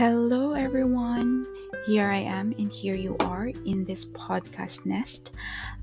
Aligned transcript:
Hello, 0.00 0.54
everyone. 0.54 1.44
Here 1.84 2.06
I 2.06 2.20
am, 2.20 2.54
and 2.58 2.72
here 2.72 2.94
you 2.94 3.18
are 3.20 3.48
in 3.66 3.84
this 3.84 4.06
podcast 4.06 4.86
nest. 4.86 5.32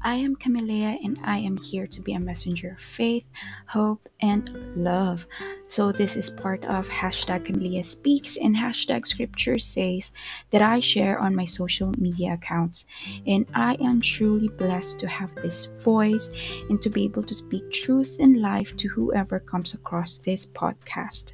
I 0.02 0.16
am 0.16 0.36
Camilea, 0.36 0.98
and 1.06 1.20
I 1.24 1.38
am 1.38 1.56
here 1.58 1.86
to 1.86 2.02
be 2.02 2.14
a 2.14 2.20
messenger 2.20 2.72
of 2.72 2.80
faith, 2.80 3.26
hope, 3.68 4.10
and 4.20 4.50
love. 4.76 5.28
So, 5.68 5.92
this 5.92 6.16
is 6.16 6.32
part 6.32 6.66
of 6.66 6.90
hashtag 6.90 7.46
Camilea 7.46 7.86
Speaks, 7.86 8.38
and 8.38 8.56
hashtag 8.56 9.06
Scripture 9.06 9.60
says 9.60 10.14
that 10.50 10.64
I 10.64 10.80
share 10.80 11.20
on 11.20 11.36
my 11.36 11.46
social 11.46 11.94
media 12.00 12.34
accounts. 12.34 12.88
And 13.28 13.46
I 13.54 13.76
am 13.76 14.02
truly 14.02 14.48
blessed 14.48 15.00
to 15.02 15.08
have 15.08 15.36
this 15.36 15.68
voice 15.84 16.32
and 16.72 16.82
to 16.82 16.90
be 16.90 17.04
able 17.04 17.22
to 17.22 17.36
speak 17.36 17.72
truth 17.72 18.18
and 18.20 18.42
life 18.42 18.76
to 18.78 18.88
whoever 18.88 19.40
comes 19.40 19.76
across 19.76 20.18
this 20.18 20.44
podcast 20.44 21.34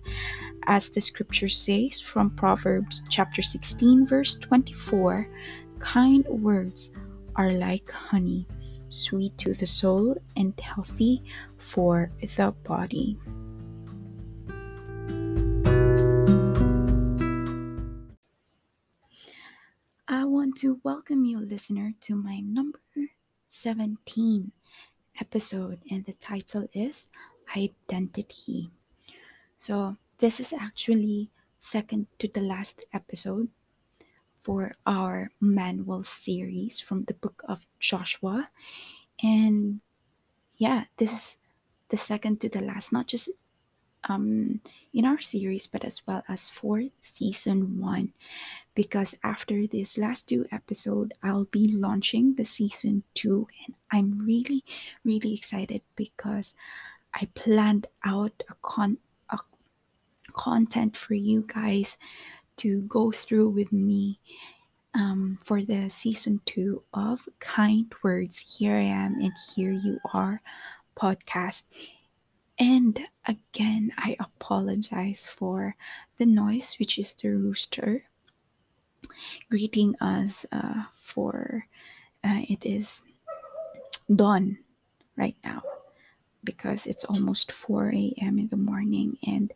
as 0.67 0.89
the 0.89 1.01
scripture 1.01 1.49
says 1.49 2.01
from 2.01 2.29
Proverbs 2.29 3.03
chapter 3.09 3.41
16, 3.41 4.05
verse 4.05 4.37
24 4.39 5.27
kind 5.79 6.25
words 6.27 6.93
are 7.35 7.51
like 7.51 7.91
honey, 7.91 8.47
sweet 8.87 9.37
to 9.39 9.53
the 9.53 9.67
soul 9.67 10.17
and 10.35 10.57
healthy 10.59 11.23
for 11.57 12.11
the 12.21 12.53
body. 12.63 13.17
I 20.07 20.25
want 20.25 20.57
to 20.57 20.79
welcome 20.83 21.25
you, 21.25 21.39
listener, 21.39 21.93
to 22.01 22.15
my 22.15 22.39
number 22.39 22.79
17 23.49 24.51
episode, 25.19 25.79
and 25.89 26.05
the 26.05 26.13
title 26.13 26.67
is 26.73 27.07
Identity. 27.55 28.69
So, 29.57 29.97
this 30.23 30.39
is 30.39 30.53
actually 30.53 31.29
second 31.59 32.07
to 32.17 32.29
the 32.29 32.39
last 32.39 32.85
episode 32.93 33.49
for 34.41 34.71
our 34.87 35.29
manual 35.41 36.01
series 36.01 36.79
from 36.79 37.03
the 37.03 37.13
book 37.13 37.43
of 37.43 37.67
Joshua. 37.77 38.47
And 39.21 39.81
yeah, 40.55 40.85
this 40.95 41.11
is 41.11 41.35
the 41.89 41.97
second 41.97 42.39
to 42.39 42.47
the 42.47 42.61
last, 42.61 42.93
not 42.93 43.07
just 43.07 43.31
um, 44.07 44.61
in 44.93 45.03
our 45.03 45.19
series, 45.19 45.67
but 45.67 45.83
as 45.83 46.07
well 46.07 46.23
as 46.29 46.49
for 46.49 46.83
season 47.01 47.81
one. 47.81 48.13
Because 48.75 49.17
after 49.25 49.67
this 49.67 49.97
last 49.97 50.29
two 50.29 50.47
episode, 50.53 51.13
I'll 51.21 51.51
be 51.51 51.67
launching 51.67 52.35
the 52.35 52.45
season 52.45 53.03
two, 53.13 53.49
and 53.65 53.75
I'm 53.91 54.25
really, 54.25 54.63
really 55.03 55.33
excited 55.33 55.81
because 55.97 56.53
I 57.13 57.27
planned 57.35 57.87
out 58.05 58.41
a 58.49 58.55
con 58.61 58.99
content 60.33 60.97
for 60.97 61.13
you 61.13 61.45
guys 61.47 61.97
to 62.57 62.81
go 62.83 63.11
through 63.11 63.49
with 63.49 63.71
me 63.71 64.19
um, 64.93 65.37
for 65.43 65.63
the 65.63 65.89
season 65.89 66.39
two 66.45 66.83
of 66.93 67.27
Kind 67.39 67.91
Words. 68.03 68.57
Here 68.57 68.75
I 68.75 68.81
am, 68.81 69.15
and 69.21 69.33
here 69.55 69.71
you 69.71 69.99
are 70.13 70.41
podcast. 70.95 71.63
And 72.59 72.99
again, 73.25 73.91
I 73.97 74.15
apologize 74.19 75.25
for 75.25 75.75
the 76.17 76.25
noise, 76.25 76.75
which 76.79 76.99
is 76.99 77.15
the 77.15 77.29
rooster 77.29 78.05
greeting 79.49 79.95
us 80.01 80.45
uh, 80.51 80.83
for 81.01 81.67
uh, 82.23 82.41
it 82.49 82.65
is 82.65 83.03
dawn 84.13 84.57
right 85.17 85.35
now 85.43 85.61
because 86.43 86.85
it's 86.87 87.05
almost 87.05 87.51
4 87.51 87.89
a.m. 87.89 88.37
in 88.37 88.47
the 88.49 88.57
morning 88.57 89.17
and 89.25 89.53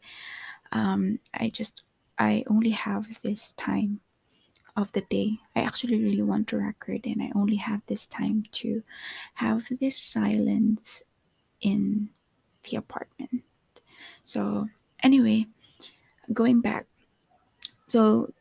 um, 0.71 1.19
I 1.33 1.49
just 1.49 1.83
I 2.17 2.43
only 2.47 2.71
have 2.71 3.21
this 3.21 3.53
time 3.53 4.01
of 4.75 4.91
the 4.91 5.01
day. 5.01 5.39
I 5.55 5.61
actually 5.61 6.01
really 6.01 6.21
want 6.21 6.47
to 6.49 6.57
record, 6.57 7.05
and 7.05 7.21
I 7.21 7.31
only 7.35 7.57
have 7.57 7.81
this 7.87 8.05
time 8.05 8.43
to 8.53 8.83
have 9.35 9.65
this 9.79 9.97
silence 9.97 11.01
in 11.61 12.09
the 12.63 12.77
apartment. 12.77 13.43
So 14.23 14.69
anyway, 15.01 15.47
going 16.33 16.61
back, 16.61 16.85
so 17.87 18.33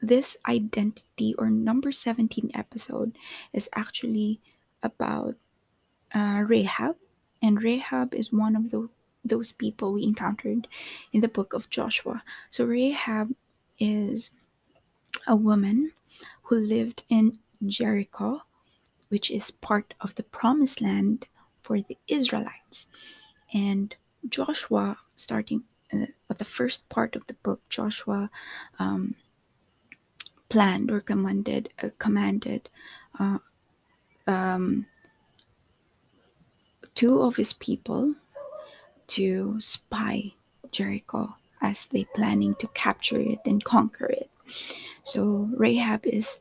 this 0.00 0.36
identity 0.48 1.34
or 1.38 1.48
number 1.48 1.92
17 1.92 2.50
episode 2.54 3.16
is 3.52 3.68
actually 3.74 4.40
about 4.82 5.36
uh, 6.14 6.42
Rahab, 6.46 6.96
and 7.40 7.62
Rahab 7.62 8.14
is 8.14 8.32
one 8.32 8.56
of 8.56 8.70
the 8.70 8.88
those 9.24 9.52
people 9.52 9.92
we 9.92 10.04
encountered 10.04 10.68
in 11.12 11.20
the 11.20 11.28
book 11.28 11.52
of 11.52 11.70
Joshua. 11.70 12.22
So 12.50 12.64
Rahab 12.64 13.34
is 13.78 14.30
a 15.26 15.36
woman 15.36 15.92
who 16.42 16.56
lived 16.56 17.04
in 17.08 17.38
Jericho, 17.66 18.42
which 19.08 19.30
is 19.30 19.50
part 19.50 19.94
of 20.00 20.14
the 20.14 20.22
promised 20.24 20.80
land 20.80 21.26
for 21.62 21.80
the 21.80 21.98
Israelites. 22.08 22.88
And 23.54 23.94
Joshua, 24.28 24.98
starting 25.16 25.64
uh, 25.92 26.06
at 26.30 26.38
the 26.38 26.44
first 26.44 26.88
part 26.88 27.14
of 27.16 27.26
the 27.26 27.34
book, 27.34 27.60
Joshua 27.68 28.30
um, 28.78 29.14
planned 30.48 30.90
or 30.90 31.00
commanded, 31.00 31.72
uh, 31.82 31.88
commanded 31.98 32.68
uh, 33.18 33.38
um, 34.26 34.86
two 36.94 37.22
of 37.22 37.36
his 37.36 37.52
people 37.52 38.14
to 39.12 39.60
spy 39.60 40.32
Jericho 40.70 41.36
as 41.60 41.86
they 41.88 42.04
planning 42.14 42.54
to 42.54 42.66
capture 42.68 43.20
it 43.20 43.40
and 43.44 43.62
conquer 43.62 44.06
it. 44.06 44.30
So 45.02 45.50
Rahab 45.54 46.06
is 46.06 46.40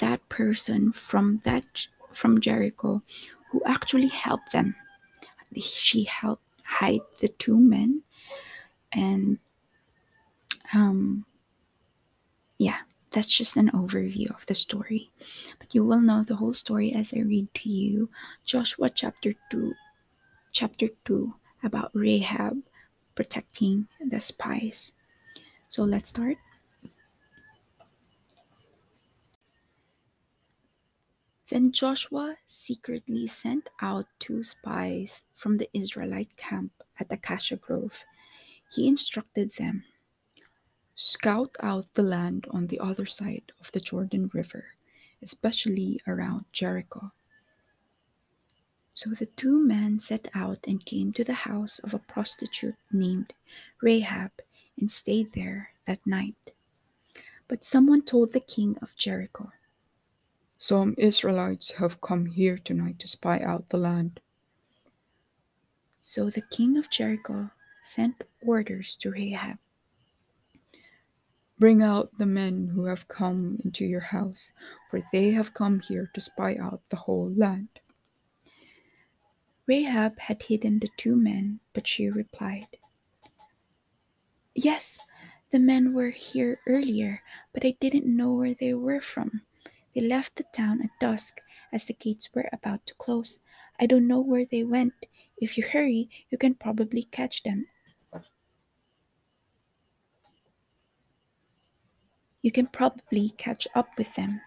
that 0.00 0.26
person 0.30 0.92
from 0.92 1.40
that 1.44 1.86
from 2.12 2.40
Jericho 2.40 3.02
who 3.50 3.62
actually 3.66 4.08
helped 4.08 4.52
them. 4.52 4.74
She 5.60 6.04
helped 6.04 6.42
hide 6.64 7.04
the 7.20 7.28
two 7.28 7.58
men 7.58 8.02
and 8.90 9.38
um 10.72 11.26
yeah, 12.56 12.78
that's 13.10 13.36
just 13.36 13.58
an 13.58 13.70
overview 13.72 14.30
of 14.34 14.46
the 14.46 14.54
story. 14.54 15.10
But 15.58 15.74
you 15.74 15.84
will 15.84 16.00
know 16.00 16.22
the 16.22 16.36
whole 16.36 16.54
story 16.54 16.94
as 16.94 17.12
I 17.12 17.20
read 17.20 17.52
to 17.54 17.68
you 17.68 18.08
Joshua 18.46 18.88
chapter 18.88 19.34
2 19.50 19.74
chapter 20.50 20.88
2 21.04 21.34
about 21.64 21.90
Rahab 21.94 22.62
protecting 23.14 23.88
the 24.00 24.20
spies. 24.20 24.92
So 25.68 25.84
let's 25.84 26.10
start. 26.10 26.36
Then 31.48 31.72
Joshua 31.72 32.36
secretly 32.48 33.26
sent 33.26 33.68
out 33.80 34.06
two 34.18 34.42
spies 34.42 35.24
from 35.34 35.56
the 35.56 35.68
Israelite 35.72 36.36
camp 36.36 36.72
at 36.98 37.12
Acacia 37.12 37.56
Grove. 37.56 38.04
He 38.72 38.88
instructed 38.88 39.52
them 39.52 39.84
Scout 40.96 41.56
out 41.60 41.92
the 41.94 42.04
land 42.04 42.46
on 42.50 42.68
the 42.68 42.78
other 42.78 43.04
side 43.04 43.50
of 43.60 43.72
the 43.72 43.80
Jordan 43.80 44.30
River, 44.32 44.64
especially 45.22 46.00
around 46.06 46.44
Jericho. 46.52 47.10
So 48.94 49.10
the 49.10 49.26
two 49.26 49.58
men 49.58 49.98
set 49.98 50.28
out 50.34 50.66
and 50.66 50.84
came 50.84 51.12
to 51.12 51.24
the 51.24 51.34
house 51.34 51.80
of 51.80 51.92
a 51.94 51.98
prostitute 51.98 52.76
named 52.92 53.34
Rahab 53.82 54.30
and 54.78 54.90
stayed 54.90 55.32
there 55.32 55.70
that 55.86 56.06
night. 56.06 56.52
But 57.48 57.64
someone 57.64 58.02
told 58.02 58.32
the 58.32 58.40
king 58.40 58.78
of 58.80 58.96
Jericho, 58.96 59.52
Some 60.56 60.94
Israelites 60.96 61.72
have 61.72 62.00
come 62.00 62.26
here 62.26 62.56
tonight 62.56 62.98
to 63.00 63.08
spy 63.08 63.40
out 63.40 63.68
the 63.68 63.78
land. 63.78 64.20
So 66.00 66.30
the 66.30 66.42
king 66.50 66.78
of 66.78 66.88
Jericho 66.90 67.50
sent 67.82 68.24
orders 68.40 68.96
to 68.98 69.10
Rahab 69.10 69.58
Bring 71.58 71.82
out 71.82 72.18
the 72.18 72.26
men 72.26 72.68
who 72.74 72.86
have 72.86 73.06
come 73.06 73.58
into 73.64 73.84
your 73.84 74.00
house, 74.00 74.52
for 74.90 75.00
they 75.12 75.30
have 75.30 75.54
come 75.54 75.80
here 75.80 76.10
to 76.12 76.20
spy 76.20 76.56
out 76.56 76.82
the 76.90 76.96
whole 76.96 77.32
land. 77.34 77.80
Rahab 79.66 80.18
had 80.18 80.42
hidden 80.42 80.78
the 80.78 80.88
two 80.96 81.16
men, 81.16 81.60
but 81.72 81.86
she 81.86 82.08
replied, 82.08 82.76
Yes, 84.54 84.98
the 85.50 85.58
men 85.58 85.94
were 85.94 86.10
here 86.10 86.60
earlier, 86.66 87.22
but 87.52 87.64
I 87.64 87.76
didn't 87.80 88.06
know 88.06 88.34
where 88.34 88.54
they 88.54 88.74
were 88.74 89.00
from. 89.00 89.42
They 89.94 90.02
left 90.02 90.36
the 90.36 90.44
town 90.52 90.82
at 90.82 90.90
dusk 91.00 91.40
as 91.72 91.84
the 91.84 91.94
gates 91.94 92.34
were 92.34 92.48
about 92.52 92.86
to 92.86 92.94
close. 92.94 93.40
I 93.80 93.86
don't 93.86 94.06
know 94.06 94.20
where 94.20 94.44
they 94.44 94.64
went. 94.64 95.06
If 95.38 95.56
you 95.56 95.64
hurry, 95.64 96.10
you 96.30 96.38
can 96.38 96.54
probably 96.54 97.04
catch 97.04 97.42
them. 97.42 97.66
You 102.42 102.52
can 102.52 102.66
probably 102.66 103.30
catch 103.30 103.66
up 103.74 103.88
with 103.96 104.14
them. 104.14 104.42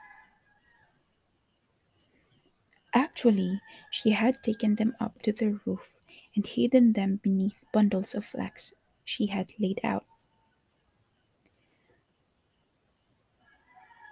Actually, 2.97 3.61
she 3.91 4.09
had 4.09 4.41
taken 4.41 4.73
them 4.73 4.95
up 4.99 5.21
to 5.21 5.31
the 5.31 5.61
roof 5.67 5.93
and 6.35 6.43
hidden 6.47 6.93
them 6.93 7.17
beneath 7.21 7.63
bundles 7.71 8.15
of 8.15 8.25
flax 8.25 8.73
she 9.05 9.27
had 9.27 9.53
laid 9.59 9.79
out. 9.83 10.03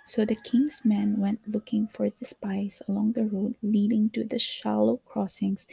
So 0.06 0.24
the 0.24 0.36
king's 0.36 0.86
men 0.86 1.18
went 1.18 1.48
looking 1.48 1.88
for 1.88 2.12
the 2.12 2.26
spies 2.26 2.84
along 2.88 3.14
the 3.14 3.26
road 3.26 3.56
leading 3.64 4.12
to 4.12 4.24
the 4.24 4.38
shallow 4.38 4.98
crossings 4.98 5.66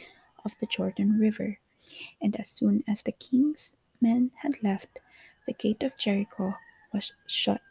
of 0.43 0.57
the 0.59 0.65
Jordan 0.65 1.19
River. 1.19 1.59
And 2.19 2.35
as 2.39 2.49
soon 2.49 2.83
as 2.87 3.03
the 3.03 3.11
king's 3.11 3.73
men 4.01 4.31
had 4.41 4.63
left, 4.63 4.97
the 5.45 5.53
gate 5.53 5.83
of 5.83 5.99
Jericho 5.99 6.55
was 6.91 7.13
shut. 7.27 7.61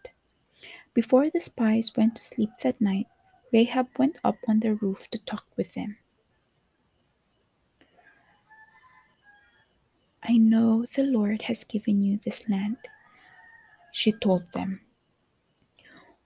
Before 0.95 1.31
the 1.31 1.41
spies 1.41 1.97
went 1.97 2.15
to 2.15 2.23
sleep 2.23 2.51
that 2.63 2.81
night, 2.81 3.09
Rahab 3.53 3.89
went 3.99 4.19
up 4.25 4.39
on 4.49 4.61
the 4.61 4.75
roof 4.75 5.09
to 5.11 5.23
talk 5.25 5.45
with 5.57 5.75
them. 5.75 5.97
I 10.23 10.37
know 10.37 10.87
the 10.95 11.03
Lord 11.03 11.43
has 11.43 11.65
given 11.65 12.01
you 12.03 12.19
this 12.25 12.49
land, 12.49 12.77
she 13.93 14.13
told 14.13 14.51
them. 14.53 14.81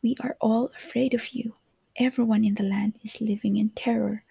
We 0.03 0.15
are 0.21 0.37
all 0.41 0.71
afraid 0.77 1.15
of 1.15 1.29
you. 1.31 1.55
Everyone 1.97 2.45
in 2.45 2.55
the 2.55 2.63
land 2.63 2.99
is 3.03 3.21
living 3.21 3.57
in 3.57 3.71
terror, 3.71 4.23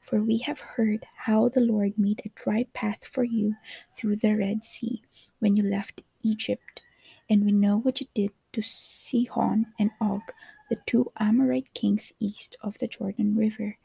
for 0.00 0.22
we 0.22 0.38
have 0.38 0.58
heard 0.58 1.04
how 1.14 1.50
the 1.50 1.60
Lord 1.60 1.92
made 1.98 2.22
a 2.24 2.30
dry 2.34 2.66
path 2.72 3.06
for 3.06 3.22
you 3.22 3.54
through 3.96 4.16
the 4.16 4.34
Red 4.34 4.64
Sea 4.64 5.02
when 5.38 5.54
you 5.54 5.62
left 5.62 6.02
Egypt, 6.22 6.82
and 7.28 7.44
we 7.44 7.52
know 7.52 7.78
what 7.78 8.00
you 8.00 8.06
did 8.14 8.32
to 8.54 8.62
Sihon 8.62 9.66
and 9.78 9.90
Og, 10.00 10.22
the 10.70 10.78
two 10.86 11.12
Amorite 11.18 11.74
kings 11.74 12.12
east 12.20 12.56
of 12.62 12.78
the 12.78 12.86
Jordan 12.86 13.36
River, 13.36 13.76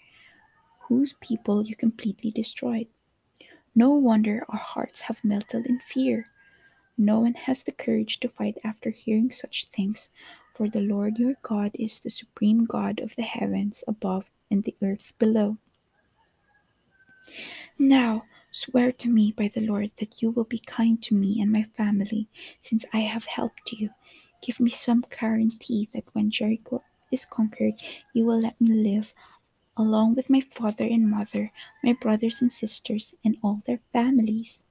whose 0.88 1.14
people 1.20 1.66
you 1.66 1.76
completely 1.76 2.32
destroyed. 2.32 2.88
No 3.76 3.90
wonder 3.90 4.46
our 4.48 4.60
hearts 4.60 5.02
have 5.02 5.24
melted 5.26 5.66
in 5.66 5.80
fear. 5.80 6.28
No 6.98 7.20
one 7.20 7.34
has 7.34 7.64
the 7.64 7.74
courage 7.74 8.22
to 8.22 8.30
fight 8.30 8.58
after 8.64 8.90
hearing 8.90 9.32
such 9.32 9.68
things, 9.68 10.10
for 10.54 10.70
the 10.70 10.80
Lord 10.80 11.18
your 11.18 11.34
God 11.42 11.72
is 11.74 12.00
the 12.00 12.10
supreme 12.10 12.64
God 12.64 13.02
of 13.02 13.16
the 13.18 13.24
heavens 13.24 13.84
above 13.88 14.30
and 14.50 14.64
the 14.64 14.76
earth 14.82 15.12
below. 15.20 15.58
Now 17.78 18.24
swear 18.52 18.94
to 18.94 19.10
me 19.10 19.34
by 19.36 19.50
the 19.50 19.60
Lord 19.60 19.92
that 19.98 20.22
you 20.22 20.32
will 20.32 20.46
be 20.46 20.60
kind 20.60 21.02
to 21.02 21.16
me 21.16 21.42
and 21.42 21.52
my 21.52 21.64
family, 21.76 22.30
since 22.62 22.86
I 22.94 23.00
have 23.00 23.26
helped 23.26 23.74
you. 23.74 23.90
Give 24.46 24.60
me 24.60 24.70
some 24.70 25.04
guarantee 25.10 25.90
that 25.96 26.04
when 26.14 26.30
Jericho 26.30 26.84
is 27.12 27.26
conquered, 27.26 27.74
you 28.14 28.26
will 28.26 28.40
let 28.40 28.62
me 28.62 28.76
live 28.76 29.12
along 29.76 30.14
with 30.14 30.30
my 30.30 30.40
father 30.40 30.86
and 30.86 31.10
mother, 31.10 31.52
my 31.84 31.94
brothers 31.94 32.44
and 32.44 32.52
sisters, 32.52 33.16
and 33.26 33.38
all 33.42 33.64
their 33.66 33.80
families. 33.92 34.62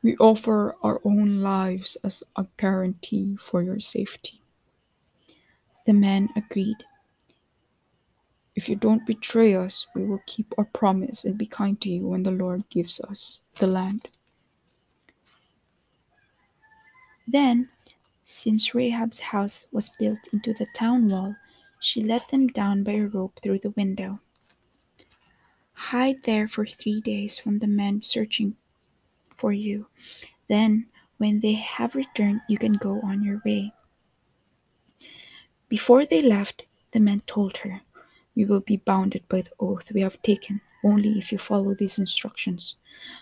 We 0.00 0.16
offer 0.18 0.76
our 0.80 1.00
own 1.04 1.42
lives 1.42 1.96
as 2.04 2.22
a 2.36 2.46
guarantee 2.56 3.36
for 3.40 3.64
your 3.64 3.80
safety. 3.80 4.40
The 5.86 5.92
men 5.92 6.28
agreed. 6.36 6.84
If 8.54 8.68
you 8.68 8.76
don't 8.76 9.04
betray 9.04 9.56
us, 9.56 9.88
we 9.96 10.04
will 10.04 10.22
keep 10.24 10.54
our 10.56 10.66
promise 10.66 11.24
and 11.24 11.36
be 11.36 11.46
kind 11.46 11.80
to 11.80 11.90
you 11.90 12.06
when 12.06 12.22
the 12.22 12.30
Lord 12.30 12.68
gives 12.70 13.00
us 13.00 13.40
the 13.56 13.66
land. 13.66 14.19
Then, 17.32 17.68
since 18.24 18.74
Rahab's 18.74 19.20
house 19.20 19.68
was 19.70 19.90
built 20.00 20.18
into 20.32 20.52
the 20.52 20.66
town 20.74 21.08
wall, 21.08 21.36
she 21.78 22.00
let 22.00 22.28
them 22.28 22.48
down 22.48 22.82
by 22.82 22.92
a 22.92 23.06
rope 23.06 23.38
through 23.40 23.60
the 23.60 23.70
window. 23.70 24.18
Hide 25.72 26.24
there 26.24 26.48
for 26.48 26.66
three 26.66 27.00
days 27.00 27.38
from 27.38 27.60
the 27.60 27.68
men 27.68 28.02
searching 28.02 28.56
for 29.36 29.52
you. 29.52 29.86
Then, 30.48 30.86
when 31.18 31.38
they 31.38 31.52
have 31.52 31.94
returned, 31.94 32.40
you 32.48 32.58
can 32.58 32.72
go 32.72 33.00
on 33.02 33.22
your 33.22 33.40
way. 33.44 33.72
Before 35.68 36.04
they 36.04 36.22
left, 36.22 36.66
the 36.90 36.98
men 36.98 37.20
told 37.26 37.58
her, 37.58 37.82
We 38.34 38.44
will 38.44 38.60
be 38.60 38.78
bounded 38.78 39.28
by 39.28 39.42
the 39.42 39.52
oath 39.60 39.92
we 39.92 40.00
have 40.00 40.20
taken 40.22 40.62
only 40.84 41.18
if 41.18 41.32
you 41.32 41.38
follow 41.38 41.74
these 41.74 41.98
instructions. 41.98 42.76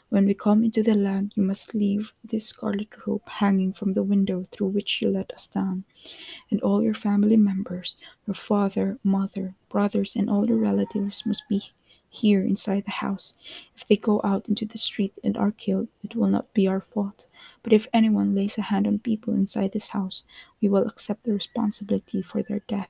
When 0.09 0.27
we 0.27 0.35
come 0.35 0.65
into 0.65 0.83
the 0.83 0.95
land, 0.95 1.33
you 1.37 1.43
must 1.43 1.75
leave 1.75 2.13
this 2.25 2.47
scarlet 2.47 2.89
rope 3.07 3.29
hanging 3.29 3.73
from 3.73 3.95
the 3.95 4.03
window 4.03 4.45
through 4.51 4.69
which 4.69 5.01
you 5.01 5.11
let 5.11 5.33
us 5.33 5.47
down, 5.47 5.85
and 6.51 6.61
all 6.63 6.83
your 6.83 6.95
family 6.95 7.37
members, 7.37 7.97
your 8.27 8.35
father, 8.35 8.99
mother, 9.05 9.55
brothers, 9.69 10.17
and 10.17 10.29
all 10.29 10.47
your 10.47 10.59
relatives 10.59 11.27
must 11.27 11.49
be 11.49 11.63
here 12.11 12.43
inside 12.43 12.85
the 12.85 12.91
house. 12.91 13.35
If 13.77 13.87
they 13.87 13.97
go 13.97 14.21
out 14.25 14.49
into 14.49 14.65
the 14.65 14.79
street 14.79 15.13
and 15.23 15.37
are 15.37 15.53
killed, 15.53 15.89
it 16.03 16.17
will 16.17 16.29
not 16.29 16.53
be 16.55 16.67
our 16.67 16.81
fault. 16.81 17.27
But 17.63 17.73
if 17.73 17.87
anyone 17.93 18.35
lays 18.35 18.57
a 18.57 18.63
hand 18.63 18.87
on 18.87 18.99
people 18.99 19.35
inside 19.35 19.73
this 19.73 19.89
house, 19.89 20.25
we 20.61 20.69
will 20.69 20.87
accept 20.87 21.25
the 21.25 21.35
responsibility 21.35 22.23
for 22.23 22.43
their 22.43 22.61
death. 22.67 22.89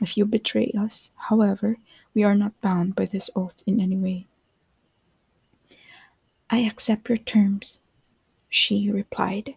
If 0.00 0.16
you 0.16 0.26
betray 0.26 0.72
us, 0.78 1.12
however, 1.16 1.78
we 2.14 2.22
are 2.24 2.34
not 2.34 2.60
bound 2.60 2.94
by 2.94 3.06
this 3.06 3.30
oath 3.34 3.62
in 3.66 3.80
any 3.80 3.96
way. 3.96 4.26
I 6.50 6.58
accept 6.58 7.08
your 7.08 7.18
terms, 7.18 7.80
she 8.50 8.90
replied. 8.90 9.54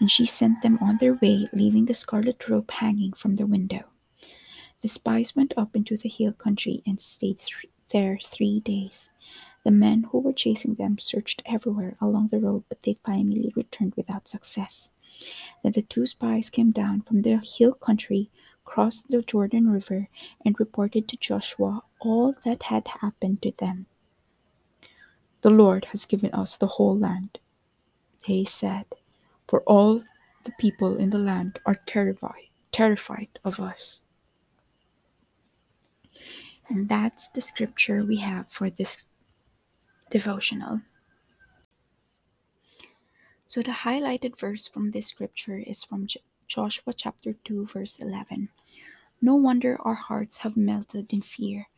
And 0.00 0.10
she 0.10 0.26
sent 0.26 0.62
them 0.62 0.78
on 0.82 0.98
their 0.98 1.14
way, 1.14 1.46
leaving 1.52 1.86
the 1.86 1.94
scarlet 1.94 2.48
rope 2.48 2.70
hanging 2.70 3.12
from 3.12 3.36
the 3.36 3.46
window. 3.46 3.84
The 4.82 4.88
spies 4.88 5.34
went 5.34 5.54
up 5.56 5.74
into 5.74 5.96
the 5.96 6.08
hill 6.08 6.32
country 6.32 6.82
and 6.86 7.00
stayed 7.00 7.38
th- 7.38 7.72
there 7.90 8.18
three 8.22 8.60
days. 8.60 9.08
The 9.64 9.70
men 9.70 10.04
who 10.10 10.18
were 10.18 10.32
chasing 10.32 10.74
them 10.74 10.98
searched 10.98 11.42
everywhere 11.46 11.96
along 12.00 12.28
the 12.28 12.40
road, 12.40 12.64
but 12.68 12.82
they 12.82 12.98
finally 13.04 13.52
returned 13.56 13.94
without 13.96 14.28
success. 14.28 14.90
Then 15.62 15.72
the 15.72 15.82
two 15.82 16.06
spies 16.06 16.50
came 16.50 16.72
down 16.72 17.02
from 17.02 17.22
the 17.22 17.38
hill 17.38 17.72
country, 17.72 18.30
crossed 18.66 19.08
the 19.08 19.22
Jordan 19.22 19.70
River, 19.70 20.08
and 20.44 20.60
reported 20.60 21.08
to 21.08 21.16
Joshua 21.16 21.82
all 22.00 22.34
that 22.44 22.64
had 22.64 22.86
happened 23.00 23.40
to 23.42 23.52
them. 23.52 23.86
The 25.40 25.50
Lord 25.50 25.86
has 25.86 26.04
given 26.04 26.30
us 26.34 26.56
the 26.56 26.66
whole 26.66 26.98
land, 26.98 27.38
they 28.26 28.44
said, 28.44 28.86
for 29.48 29.62
all 29.62 30.02
the 30.44 30.52
people 30.58 30.96
in 30.96 31.10
the 31.10 31.18
land 31.18 31.60
are 31.64 31.80
terrified, 31.86 32.50
terrified 32.72 33.38
of 33.44 33.58
us. 33.58 34.02
And 36.68 36.88
that's 36.88 37.28
the 37.28 37.40
scripture 37.40 38.04
we 38.04 38.16
have 38.16 38.48
for 38.50 38.70
this 38.70 39.04
devotional. 40.10 40.82
So, 43.46 43.62
the 43.62 43.86
highlighted 43.86 44.38
verse 44.38 44.66
from 44.66 44.90
this 44.90 45.06
scripture 45.06 45.58
is 45.58 45.84
from 45.84 46.08
Joshua 46.46 46.92
chapter 46.92 47.34
2, 47.44 47.66
verse 47.66 47.98
11. 47.98 48.48
No 49.20 49.34
wonder 49.36 49.78
our 49.80 49.94
hearts 49.94 50.38
have 50.38 50.56
melted 50.56 51.12
in 51.12 51.22
fear. 51.22 51.68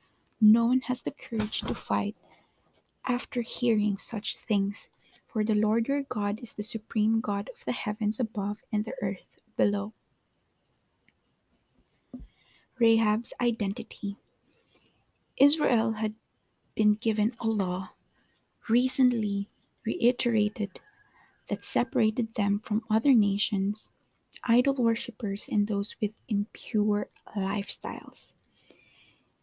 No 0.40 0.66
one 0.66 0.80
has 0.82 1.02
the 1.02 1.10
courage 1.10 1.62
to 1.62 1.74
fight 1.74 2.16
after 3.06 3.40
hearing 3.40 3.96
such 3.98 4.36
things. 4.36 4.90
For 5.26 5.44
the 5.44 5.54
Lord 5.54 5.88
your 5.88 6.02
God 6.02 6.40
is 6.40 6.54
the 6.54 6.62
supreme 6.62 7.20
God 7.20 7.50
of 7.54 7.64
the 7.64 7.72
heavens 7.72 8.18
above 8.20 8.58
and 8.72 8.84
the 8.84 8.94
earth 9.02 9.26
below. 9.56 9.92
Rahab's 12.80 13.32
identity. 13.40 14.16
Israel 15.36 15.92
had 15.92 16.14
been 16.74 16.94
given 16.94 17.34
a 17.40 17.46
law, 17.48 17.90
recently 18.68 19.48
reiterated, 19.84 20.80
that 21.48 21.64
separated 21.64 22.34
them 22.34 22.60
from 22.60 22.82
other 22.90 23.14
nations, 23.14 23.90
idol 24.44 24.74
worshippers, 24.74 25.48
and 25.48 25.66
those 25.66 25.96
with 26.00 26.20
impure 26.28 27.08
lifestyles. 27.36 28.34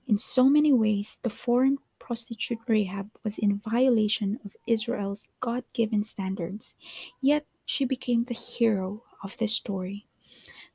In 0.07 0.17
so 0.17 0.47
many 0.49 0.71
ways, 0.71 1.19
the 1.23 1.29
foreign 1.29 1.79
prostitute 1.99 2.59
Rahab 2.67 3.09
was 3.23 3.39
in 3.39 3.57
violation 3.57 4.39
of 4.45 4.55
Israel's 4.67 5.27
God 5.39 5.63
given 5.73 6.03
standards, 6.03 6.75
yet 7.21 7.47
she 7.65 7.85
became 7.85 8.23
the 8.23 8.35
hero 8.35 9.03
of 9.23 9.37
the 9.37 9.47
story. 9.47 10.05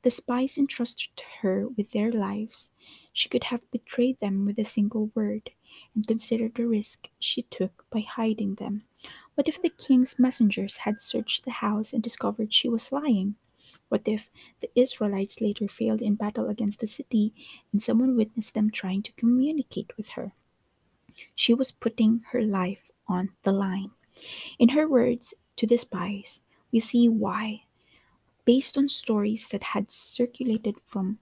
The 0.03 0.11
spies 0.11 0.57
entrusted 0.57 1.21
her 1.41 1.67
with 1.69 1.91
their 1.91 2.11
lives. 2.11 2.71
She 3.13 3.29
could 3.29 3.45
have 3.45 3.71
betrayed 3.71 4.19
them 4.19 4.45
with 4.45 4.59
a 4.59 4.65
single 4.65 5.11
word, 5.15 5.51
and 5.95 6.05
consider 6.05 6.49
the 6.49 6.67
risk 6.67 7.09
she 7.19 7.43
took 7.43 7.85
by 7.89 8.01
hiding 8.01 8.55
them. 8.55 8.83
What 9.35 9.47
if 9.47 9.61
the 9.61 9.69
king's 9.69 10.19
messengers 10.19 10.77
had 10.77 10.99
searched 10.99 11.45
the 11.45 11.51
house 11.51 11.93
and 11.93 12.03
discovered 12.03 12.53
she 12.53 12.67
was 12.67 12.91
lying? 12.91 13.35
What 13.91 14.07
if 14.07 14.31
the 14.61 14.71
Israelites 14.73 15.41
later 15.41 15.67
failed 15.67 16.01
in 16.01 16.15
battle 16.15 16.47
against 16.47 16.79
the 16.79 16.87
city 16.87 17.33
and 17.73 17.83
someone 17.83 18.15
witnessed 18.15 18.53
them 18.53 18.71
trying 18.71 19.01
to 19.03 19.11
communicate 19.13 19.91
with 19.97 20.09
her? 20.15 20.31
She 21.35 21.53
was 21.53 21.73
putting 21.73 22.23
her 22.31 22.41
life 22.41 22.89
on 23.05 23.31
the 23.43 23.51
line. 23.51 23.91
In 24.57 24.69
her 24.69 24.87
words 24.87 25.33
to 25.57 25.67
the 25.67 25.77
spies, 25.77 26.39
we 26.71 26.79
see 26.79 27.09
why 27.09 27.65
Based 28.45 28.77
on 28.77 28.87
stories 28.89 29.47
that 29.49 29.63
had 29.63 29.91
circulated 29.91 30.75
from 30.87 31.19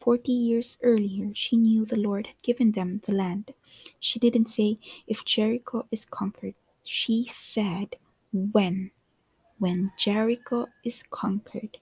forty 0.00 0.32
years 0.32 0.78
earlier, 0.82 1.34
she 1.34 1.56
knew 1.56 1.84
the 1.84 1.96
Lord 1.96 2.28
had 2.28 2.42
given 2.42 2.72
them 2.72 3.00
the 3.04 3.12
land. 3.12 3.52
She 3.98 4.18
didn't 4.18 4.46
say, 4.48 4.78
if 5.06 5.24
Jericho 5.24 5.86
is 5.90 6.04
conquered. 6.04 6.54
She 6.84 7.26
said, 7.26 7.96
when. 8.32 8.92
When 9.58 9.92
Jericho 9.98 10.68
is 10.84 11.02
conquered. 11.02 11.78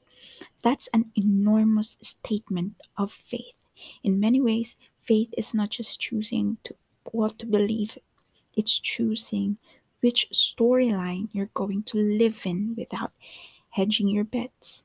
That's 0.63 0.89
an 0.93 1.11
enormous 1.17 1.97
statement 2.03 2.75
of 2.97 3.13
faith. 3.13 3.55
In 4.03 4.21
many 4.21 4.41
ways, 4.41 4.77
faith 5.01 5.33
is 5.37 5.55
not 5.55 5.71
just 5.71 6.01
choosing 6.01 6.59
to, 6.65 6.75
what 7.13 7.39
to 7.39 7.47
believe, 7.47 7.97
it's 8.55 8.79
choosing 8.79 9.59
which 10.01 10.29
storyline 10.33 11.29
you're 11.33 11.51
going 11.55 11.83
to 11.85 11.99
live 11.99 12.43
in 12.45 12.75
without 12.77 13.13
hedging 13.71 14.09
your 14.09 14.25
bets. 14.25 14.85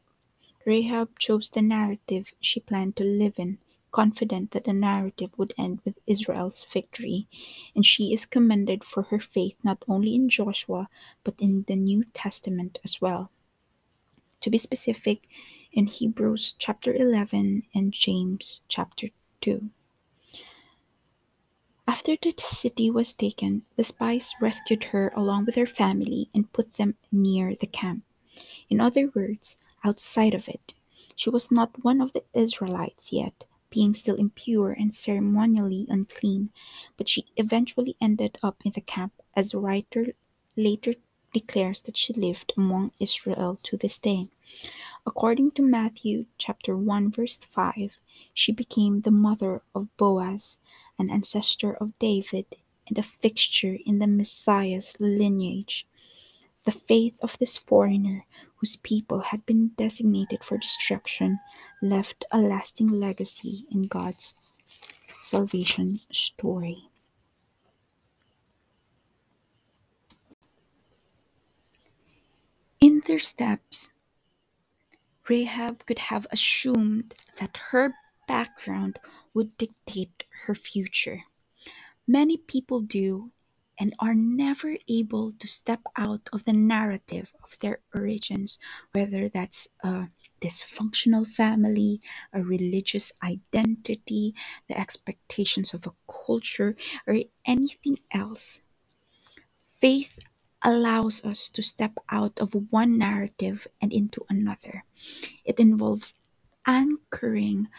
Rahab 0.65 1.19
chose 1.19 1.49
the 1.49 1.61
narrative 1.61 2.33
she 2.39 2.59
planned 2.59 2.95
to 2.97 3.03
live 3.03 3.37
in, 3.37 3.59
confident 3.91 4.51
that 4.51 4.63
the 4.65 4.73
narrative 4.73 5.31
would 5.37 5.53
end 5.57 5.79
with 5.85 5.99
Israel's 6.07 6.65
victory, 6.65 7.27
and 7.75 7.85
she 7.85 8.13
is 8.13 8.25
commended 8.25 8.83
for 8.83 9.03
her 9.03 9.19
faith 9.19 9.55
not 9.63 9.83
only 9.87 10.15
in 10.15 10.27
Joshua 10.27 10.89
but 11.23 11.35
in 11.39 11.63
the 11.67 11.75
New 11.75 12.03
Testament 12.13 12.79
as 12.83 12.99
well. 12.99 13.31
To 14.45 14.51
be 14.51 14.59
specific, 14.59 15.27
in 15.73 15.87
Hebrews 15.87 16.53
chapter 16.59 16.93
11 16.93 17.63
and 17.73 17.91
James 17.91 18.61
chapter 18.67 19.07
2. 19.41 19.71
After 21.87 22.15
the 22.15 22.31
city 22.37 22.91
was 22.91 23.15
taken, 23.15 23.63
the 23.75 23.83
spies 23.83 24.35
rescued 24.39 24.83
her 24.93 25.11
along 25.15 25.45
with 25.45 25.55
her 25.55 25.65
family 25.65 26.29
and 26.31 26.53
put 26.53 26.75
them 26.75 26.93
near 27.11 27.55
the 27.55 27.65
camp. 27.65 28.03
In 28.69 28.79
other 28.79 29.09
words, 29.15 29.57
outside 29.83 30.35
of 30.35 30.47
it. 30.47 30.75
She 31.15 31.31
was 31.31 31.51
not 31.51 31.83
one 31.83 31.99
of 31.99 32.13
the 32.13 32.23
Israelites 32.35 33.11
yet, 33.11 33.45
being 33.71 33.95
still 33.95 34.17
impure 34.17 34.73
and 34.73 34.93
ceremonially 34.93 35.87
unclean, 35.89 36.51
but 36.97 37.09
she 37.09 37.25
eventually 37.35 37.95
ended 37.99 38.37
up 38.43 38.61
in 38.63 38.73
the 38.73 38.81
camp, 38.81 39.13
as 39.35 39.49
the 39.49 39.57
writer 39.57 40.13
later 40.55 40.93
declares 41.35 41.81
that 41.81 41.97
she 41.97 42.13
lived 42.13 42.53
among 42.55 42.91
Israel 42.97 43.59
to 43.63 43.75
this 43.75 43.99
day. 43.99 44.29
According 45.05 45.51
to 45.51 45.61
Matthew 45.61 46.25
chapter 46.37 46.77
1 46.77 47.11
verse 47.11 47.37
5, 47.37 47.91
she 48.33 48.53
became 48.53 49.01
the 49.01 49.11
mother 49.27 49.61
of 49.75 49.95
Boaz, 49.97 50.57
an 50.97 51.09
ancestor 51.09 51.73
of 51.73 51.99
David 51.99 52.45
and 52.87 52.97
a 52.97 53.03
fixture 53.03 53.77
in 53.85 53.99
the 53.99 54.07
Messiah's 54.07 54.93
lineage. 54.97 55.85
The 56.63 56.71
faith 56.71 57.17
of 57.21 57.37
this 57.37 57.57
foreigner, 57.57 58.25
whose 58.55 58.77
people 58.77 59.19
had 59.19 59.45
been 59.45 59.71
designated 59.75 60.41
for 60.41 60.57
destruction, 60.57 61.39
left 61.81 62.23
a 62.31 62.39
lasting 62.39 62.87
legacy 62.87 63.65
in 63.69 63.87
God's 63.87 64.35
salvation 65.21 65.99
story. 66.11 66.89
In 72.79 72.94
their 73.05 73.19
steps, 73.19 73.93
Rahab 75.27 75.85
could 75.85 75.99
have 75.99 76.27
assumed 76.31 77.15
that 77.39 77.57
her 77.71 77.95
background 78.27 78.99
would 79.33 79.57
dictate 79.57 80.25
her 80.45 80.55
future. 80.55 81.23
Many 82.07 82.37
people 82.37 82.81
do 82.81 83.31
and 83.77 83.93
are 83.99 84.13
never 84.13 84.77
able 84.87 85.33
to 85.33 85.47
step 85.47 85.81
out 85.97 86.29
of 86.31 86.45
the 86.45 86.53
narrative 86.53 87.33
of 87.43 87.59
their 87.59 87.79
origins, 87.93 88.57
whether 88.93 89.27
that's 89.27 89.67
a 89.83 90.07
dysfunctional 90.39 91.27
family, 91.27 91.99
a 92.31 92.41
religious 92.41 93.11
identity, 93.21 94.33
the 94.69 94.79
expectations 94.79 95.73
of 95.73 95.85
a 95.87 95.93
culture, 96.07 96.75
or 97.07 97.17
anything 97.45 97.99
else. 98.11 98.61
Faith 99.63 100.19
allows 100.65 101.23
us 101.23 101.47
to 101.49 101.61
step 101.63 101.99
out 102.09 102.41
of 102.41 102.53
one 102.71 102.97
narrative 102.97 103.67
and 103.81 103.93
into 103.93 104.25
another. 104.29 104.83
It 105.45 105.59
involves 105.59 106.19
anchoring 106.65 107.69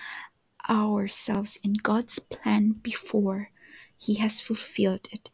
ourselves 0.71 1.59
in 1.63 1.75
God's 1.75 2.19
plan 2.19 2.73
before 2.83 3.51
He 3.99 4.15
has 4.15 4.41
fulfilled 4.41 5.09
it 5.13 5.31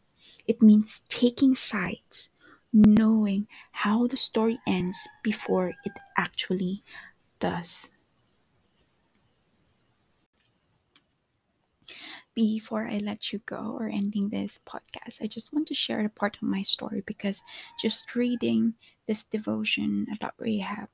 it 0.47 0.61
means 0.61 1.03
taking 1.09 1.55
sides, 1.55 2.31
knowing 2.73 3.47
how 3.71 4.07
the 4.07 4.17
story 4.17 4.59
ends 4.67 5.07
before 5.23 5.73
it 5.85 5.93
actually 6.17 6.83
does. 7.39 7.91
Before 12.35 12.87
I 12.87 12.97
let 12.97 13.31
you 13.31 13.39
go 13.45 13.77
or 13.79 13.87
ending 13.87 14.29
this 14.29 14.59
podcast, 14.65 15.21
I 15.21 15.27
just 15.27 15.53
want 15.53 15.67
to 15.67 15.75
share 15.75 16.03
a 16.03 16.09
part 16.09 16.37
of 16.37 16.43
my 16.43 16.63
story 16.63 17.03
because 17.05 17.43
just 17.79 18.15
reading 18.15 18.73
this 19.05 19.23
devotion 19.23 20.07
about 20.15 20.33
Rahab, 20.39 20.89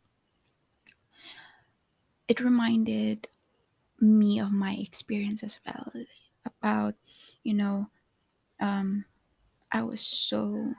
it 2.28 2.42
reminded 2.42 3.28
me 4.00 4.40
of 4.40 4.52
my 4.52 4.74
experience 4.74 5.44
as 5.44 5.60
well 5.66 5.92
about, 6.46 6.96
you 7.44 7.54
know, 7.54 7.90
um, 8.60 9.06
I 9.72 9.84
was 9.84 10.02
so 10.02 10.74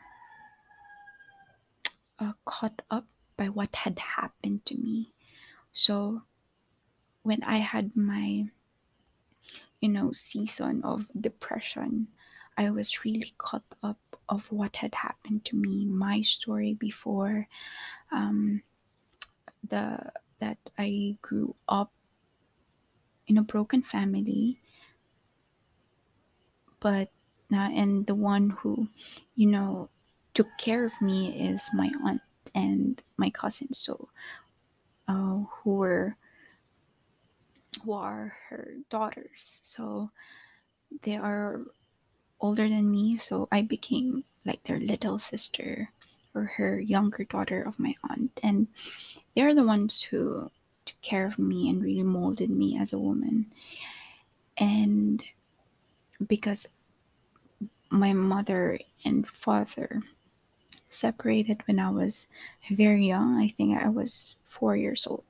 uh, 2.18 2.32
caught 2.44 2.82
up 2.90 3.06
by 3.36 3.48
what 3.48 3.74
had 3.74 3.98
happened 3.98 4.64
to 4.66 4.76
me. 4.76 5.12
So 5.72 6.22
when 7.22 7.42
I 7.44 7.58
had 7.58 7.96
my, 7.96 8.46
you 9.80 9.88
know, 9.88 10.12
season 10.12 10.82
of 10.84 11.06
depression, 11.20 12.08
I 12.56 12.70
was 12.70 13.04
really 13.04 13.32
caught 13.38 13.64
up 13.82 13.98
of 14.28 14.50
what 14.52 14.76
had 14.76 14.94
happened 14.94 15.44
to 15.46 15.56
me, 15.56 15.86
my 15.86 16.20
story 16.22 16.74
before, 16.74 17.48
um, 18.12 18.62
the 19.68 20.12
that 20.38 20.58
I 20.78 21.16
grew 21.20 21.54
up 21.68 21.92
in 23.26 23.38
a 23.38 23.42
broken 23.42 23.82
family, 23.82 24.58
but 26.80 27.10
uh, 27.52 27.70
and 27.72 28.06
the 28.06 28.14
one 28.14 28.50
who 28.50 28.88
you 29.34 29.46
know 29.46 29.88
took 30.34 30.48
care 30.58 30.84
of 30.84 30.92
me 31.00 31.48
is 31.50 31.68
my 31.74 31.90
aunt 32.04 32.22
and 32.54 33.02
my 33.16 33.30
cousin. 33.30 33.72
So 33.72 34.08
uh, 35.08 35.44
who 35.48 35.76
were 35.76 36.16
who 37.84 37.92
are 37.92 38.36
her 38.48 38.74
daughters 38.88 39.60
so 39.62 40.10
they 41.02 41.16
are 41.16 41.60
older 42.40 42.68
than 42.68 42.90
me 42.90 43.16
so 43.16 43.48
i 43.52 43.62
became 43.62 44.24
like 44.44 44.62
their 44.64 44.80
little 44.80 45.18
sister 45.18 45.90
or 46.34 46.44
her 46.44 46.78
younger 46.78 47.24
daughter 47.24 47.62
of 47.62 47.78
my 47.78 47.94
aunt 48.08 48.40
and 48.42 48.66
they're 49.34 49.54
the 49.54 49.64
ones 49.64 50.02
who 50.02 50.50
took 50.84 51.00
care 51.02 51.26
of 51.26 51.38
me 51.38 51.68
and 51.68 51.82
really 51.82 52.02
molded 52.02 52.50
me 52.50 52.78
as 52.78 52.92
a 52.92 52.98
woman 52.98 53.46
and 54.56 55.22
because 56.26 56.66
my 57.90 58.12
mother 58.12 58.78
and 59.04 59.26
father 59.26 60.02
separated 60.88 61.62
when 61.66 61.78
I 61.78 61.90
was 61.90 62.28
very 62.70 63.06
young. 63.06 63.38
I 63.38 63.48
think 63.48 63.76
I 63.78 63.88
was 63.88 64.36
four 64.44 64.76
years 64.76 65.06
old. 65.06 65.24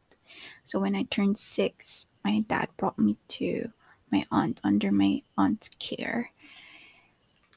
So 0.65 0.79
when 0.81 0.95
I 0.95 1.05
turned 1.05 1.39
six, 1.39 2.07
my 2.25 2.41
dad 2.41 2.69
brought 2.77 2.99
me 2.99 3.17
to 3.29 3.71
my 4.13 4.25
aunt 4.31 4.61
under 4.65 4.91
my 4.93 5.23
aunt's 5.39 5.69
care. 5.79 6.31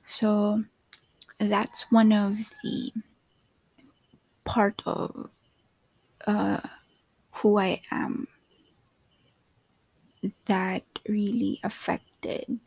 So 0.05 0.63
that's 1.39 1.91
one 1.91 2.11
of 2.11 2.37
the 2.63 2.91
part 4.45 4.81
of 4.85 5.29
uh, 6.27 6.61
who 7.31 7.57
I 7.57 7.81
am 7.91 8.27
that 10.45 10.83
really 11.07 11.59
affected 11.63 12.59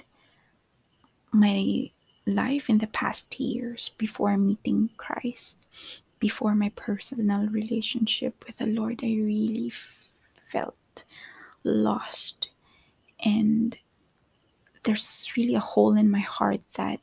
my 1.33 1.91
life 2.27 2.69
in 2.69 2.79
the 2.79 2.87
past 2.89 3.39
years 3.39 3.91
before 3.99 4.37
meeting 4.37 4.91
Christ, 4.97 5.65
before 6.19 6.55
my 6.55 6.71
personal 6.75 7.47
relationship 7.47 8.45
with 8.47 8.57
the 8.57 8.67
Lord, 8.67 9.01
I 9.03 9.15
really 9.15 9.71
felt 9.71 11.05
lost. 11.67 12.51
And 13.25 13.77
there's 14.85 15.31
really 15.37 15.55
a 15.55 15.61
hole 15.61 15.97
in 15.97 16.11
my 16.11 16.21
heart 16.21 16.61
that 16.75 17.01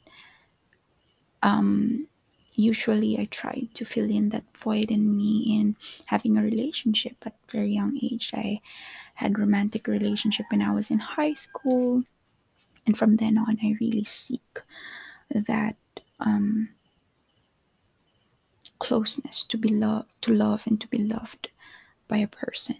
um, 1.41 2.07
usually 2.55 3.19
I 3.19 3.25
try 3.25 3.67
to 3.73 3.85
fill 3.85 4.09
in 4.09 4.29
that 4.29 4.45
void 4.57 4.91
in 4.91 5.17
me 5.17 5.57
in 5.59 5.75
having 6.05 6.37
a 6.37 6.43
relationship 6.43 7.17
at 7.25 7.35
very 7.49 7.71
young 7.71 7.97
age. 8.01 8.31
I 8.33 8.61
had 9.15 9.37
romantic 9.37 9.87
relationship 9.87 10.45
when 10.49 10.61
I 10.61 10.73
was 10.73 10.89
in 10.89 10.99
high 10.99 11.33
school 11.33 12.03
and 12.85 12.97
from 12.97 13.17
then 13.17 13.37
on 13.37 13.57
I 13.61 13.75
really 13.79 14.03
seek 14.03 14.59
that 15.29 15.75
um, 16.19 16.69
closeness 18.79 19.43
to 19.45 19.57
be 19.57 19.69
loved 19.69 20.09
to 20.21 20.33
love 20.33 20.63
and 20.67 20.79
to 20.81 20.87
be 20.87 20.97
loved 20.97 21.49
by 22.07 22.17
a 22.17 22.27
person 22.27 22.77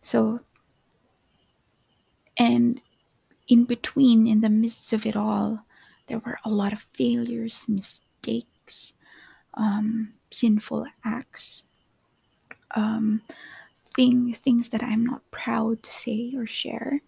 so 0.00 0.40
and 2.36 2.80
in 3.48 3.64
between 3.64 4.26
in 4.26 4.40
the 4.40 4.50
midst 4.50 4.92
of 4.92 5.06
it 5.06 5.16
all 5.16 5.64
there 6.06 6.18
were 6.18 6.38
a 6.44 6.50
lot 6.50 6.72
of 6.72 6.80
failures 6.80 7.66
mistakes 7.68 8.94
um, 9.54 10.12
sinful 10.30 10.86
acts 11.04 11.64
um, 12.74 13.22
thing 13.94 14.32
things 14.32 14.70
that 14.70 14.82
I'm 14.82 15.04
not 15.04 15.30
proud 15.30 15.82
to 15.82 15.92
say 15.92 16.32
or 16.36 16.46
share. 16.46 17.02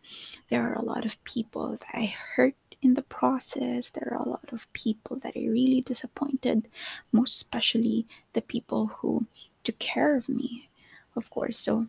There 0.51 0.63
are 0.63 0.75
a 0.75 0.85
lot 0.85 1.05
of 1.05 1.23
people 1.25 1.71
that 1.71 1.85
I 1.93 2.07
hurt 2.07 2.57
in 2.83 2.95
the 2.95 3.03
process. 3.03 3.91
There 3.91 4.13
are 4.13 4.23
a 4.23 4.29
lot 4.29 4.53
of 4.53 4.71
people 4.73 5.17
that 5.21 5.33
I 5.37 5.41
really 5.41 5.81
disappointed, 5.81 6.69
most 7.13 7.37
especially 7.37 8.07
the 8.35 8.43
people 8.43 8.87
who 8.87 9.27
took 9.63 9.79
care 9.79 10.17
of 10.17 10.29
me, 10.29 10.69
of 11.17 11.31
course. 11.31 11.57
So 11.57 11.87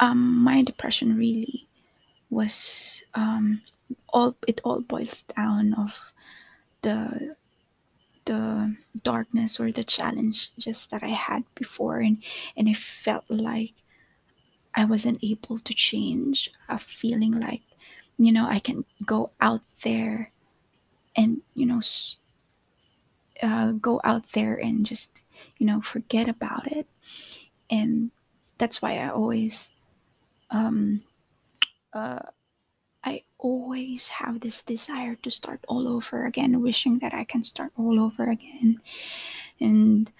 um 0.00 0.42
my 0.42 0.62
depression 0.62 1.16
really 1.16 1.68
was 2.30 3.02
um 3.14 3.62
all 4.10 4.36
it 4.46 4.60
all 4.64 4.80
boils 4.80 5.22
down 5.22 5.74
of 5.74 6.12
the 6.82 7.36
the 8.24 8.76
darkness 9.02 9.58
or 9.60 9.72
the 9.72 9.84
challenge 9.84 10.52
just 10.58 10.90
that 10.90 11.02
I 11.02 11.08
had 11.08 11.44
before. 11.54 11.98
And 11.98 12.22
and 12.56 12.68
I 12.68 12.74
felt 12.74 13.24
like 13.28 13.74
I 14.74 14.84
wasn't 14.84 15.22
able 15.24 15.58
to 15.58 15.74
change 15.74 16.50
a 16.68 16.78
feeling 16.78 17.32
like 17.32 17.62
you 18.18 18.32
know 18.32 18.46
I 18.46 18.58
can 18.58 18.84
go 19.04 19.30
out 19.40 19.62
there 19.82 20.30
and 21.16 21.42
you 21.54 21.66
know 21.66 21.80
uh, 23.42 23.72
go 23.72 24.00
out 24.04 24.32
there 24.32 24.54
and 24.54 24.84
just 24.84 25.22
you 25.58 25.66
know 25.66 25.80
forget 25.80 26.28
about 26.28 26.70
it. 26.70 26.86
And 27.70 28.10
that's 28.58 28.82
why 28.82 28.98
I 28.98 29.08
always 29.10 29.70
um 30.50 31.02
uh 31.92 32.20
I 33.02 33.22
always 33.38 34.08
have 34.08 34.40
this 34.40 34.62
desire 34.62 35.14
to 35.16 35.30
start 35.30 35.64
all 35.68 35.88
over 35.88 36.26
again, 36.26 36.60
wishing 36.60 36.98
that 36.98 37.14
I 37.14 37.24
can 37.24 37.42
start 37.42 37.72
all 37.76 37.98
over 37.98 38.28
again. 38.28 38.80
And 39.58 40.12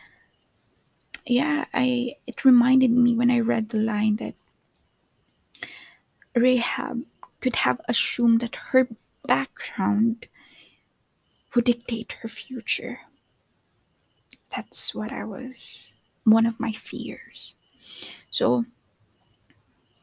yeah, 1.26 1.66
I 1.74 2.16
it 2.26 2.44
reminded 2.44 2.90
me 2.90 3.14
when 3.14 3.30
I 3.30 3.40
read 3.40 3.68
the 3.68 3.78
line 3.78 4.16
that 4.16 4.34
Rahab 6.34 7.04
could 7.40 7.56
have 7.56 7.80
assumed 7.88 8.40
that 8.40 8.56
her 8.72 8.88
background 9.26 10.26
would 11.54 11.64
dictate 11.64 12.12
her 12.22 12.28
future. 12.28 13.00
That's 14.54 14.94
what 14.94 15.12
I 15.12 15.24
was 15.24 15.92
one 16.24 16.46
of 16.46 16.60
my 16.60 16.72
fears. 16.72 17.54
So 18.30 18.64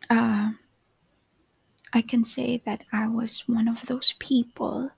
uh 0.09 0.51
I 1.93 2.01
can 2.01 2.23
say 2.23 2.61
that 2.65 2.83
I 2.91 3.07
was 3.07 3.47
one 3.47 3.67
of 3.67 3.85
those 3.85 4.13
people 4.19 4.91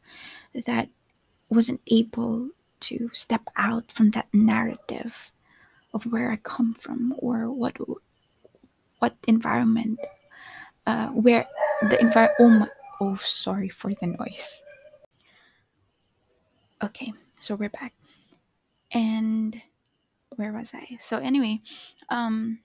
that 0.66 0.90
wasn't 1.50 1.82
able 1.88 2.50
to 2.82 3.10
step 3.14 3.44
out 3.56 3.92
from 3.92 4.12
that 4.12 4.28
narrative 4.34 5.32
of 5.94 6.04
where 6.06 6.32
I 6.32 6.38
come 6.38 6.74
from 6.74 7.16
or 7.18 7.52
what 7.52 7.78
what 9.00 9.16
environment 9.28 10.00
uh, 10.86 11.08
where 11.10 11.48
the 11.82 12.00
environment 12.02 12.72
oh, 13.00 13.12
oh 13.12 13.16
sorry 13.16 13.70
for 13.70 13.94
the 13.94 14.08
noise. 14.08 14.62
Okay 16.84 17.14
so 17.40 17.56
we're 17.56 17.70
back. 17.70 17.94
And 18.92 19.62
where 20.36 20.52
was 20.52 20.72
I? 20.74 20.98
So 21.02 21.18
anyway 21.18 21.62
um 22.10 22.60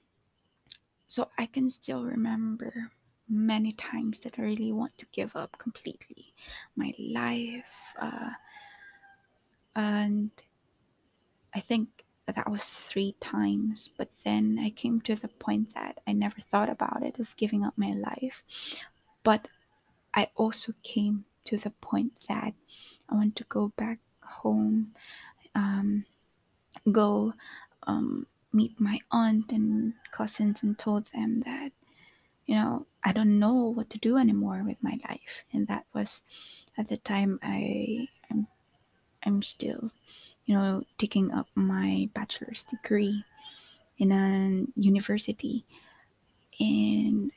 so 1.09 1.29
I 1.39 1.47
can 1.47 1.71
still 1.71 2.05
remember 2.05 2.91
many 3.29 3.73
times 3.73 4.21
that 4.21 4.39
I 4.39 4.43
really 4.43 4.73
want 4.73 4.97
to 4.99 5.07
give 5.13 5.35
up 5.35 5.57
completely 5.59 6.35
my 6.77 6.93
life. 6.99 7.95
Uh, 7.99 8.31
and 9.75 10.31
I 11.55 11.61
think 11.61 11.89
that 12.27 12.51
was 12.51 12.65
three 12.65 13.15
times. 13.21 13.91
But 13.97 14.11
then 14.25 14.59
I 14.61 14.71
came 14.71 15.01
to 15.03 15.15
the 15.15 15.29
point 15.29 15.75
that 15.75 16.01
I 16.07 16.13
never 16.13 16.41
thought 16.41 16.69
about 16.69 17.03
it 17.03 17.19
of 17.19 17.37
giving 17.37 17.65
up 17.65 17.75
my 17.77 17.93
life. 17.93 18.43
But 19.23 19.49
I 20.13 20.29
also 20.37 20.73
came 20.83 21.25
to 21.45 21.57
the 21.57 21.71
point 21.71 22.13
that 22.29 22.55
I 23.09 23.15
want 23.15 23.37
to 23.37 23.45
go 23.45 23.73
back 23.77 23.99
home, 24.23 24.95
um, 25.55 26.05
go 26.91 27.35
um, 27.87 28.27
meet 28.55 28.81
my 28.81 29.01
aunt 29.11 29.53
and 29.53 29.95
cousins, 30.13 30.63
and 30.63 30.79
told 30.79 31.09
them 31.13 31.41
that 31.41 31.73
you 32.47 32.55
know, 32.55 32.87
I 33.03 33.13
don't 33.13 33.39
know 33.39 33.55
what 33.55 33.91
to 33.91 33.99
do 33.99 34.17
anymore 34.19 34.63
with 34.67 34.77
my 34.83 34.99
life. 35.09 35.45
And 35.53 35.67
that 35.69 35.87
was 35.95 36.23
at 36.77 36.89
the 36.89 36.97
time 36.99 37.39
I 37.43 38.09
I'm 38.31 38.47
I'm 39.25 39.43
still, 39.43 39.91
you 40.45 40.55
know, 40.55 40.83
taking 40.99 41.33
up 41.33 41.49
my 41.55 42.09
bachelor's 42.15 42.63
degree 42.63 43.25
in 43.99 44.13
a 44.13 44.67
university. 44.79 45.65
And 46.61 47.33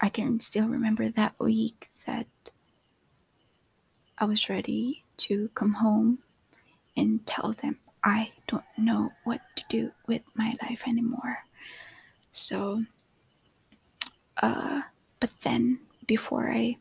I 0.00 0.08
can 0.08 0.40
still 0.40 0.68
remember 0.68 1.08
that 1.08 1.34
week 1.38 1.90
that 2.06 2.26
I 4.18 4.24
was 4.24 4.48
ready 4.48 5.04
to 5.18 5.48
come 5.54 5.74
home 5.74 6.18
and 6.96 7.26
tell 7.26 7.52
them 7.52 7.78
I 8.04 8.32
don't 8.48 8.64
know 8.76 9.12
what 9.24 9.40
to 9.56 9.64
do 9.68 9.92
with 10.06 10.22
my 10.34 10.54
life 10.62 10.86
anymore. 10.86 11.38
So 12.32 12.84
uh, 14.40 14.82
but 15.20 15.30
then 15.42 15.78
before 16.06 16.50
I 16.50 16.76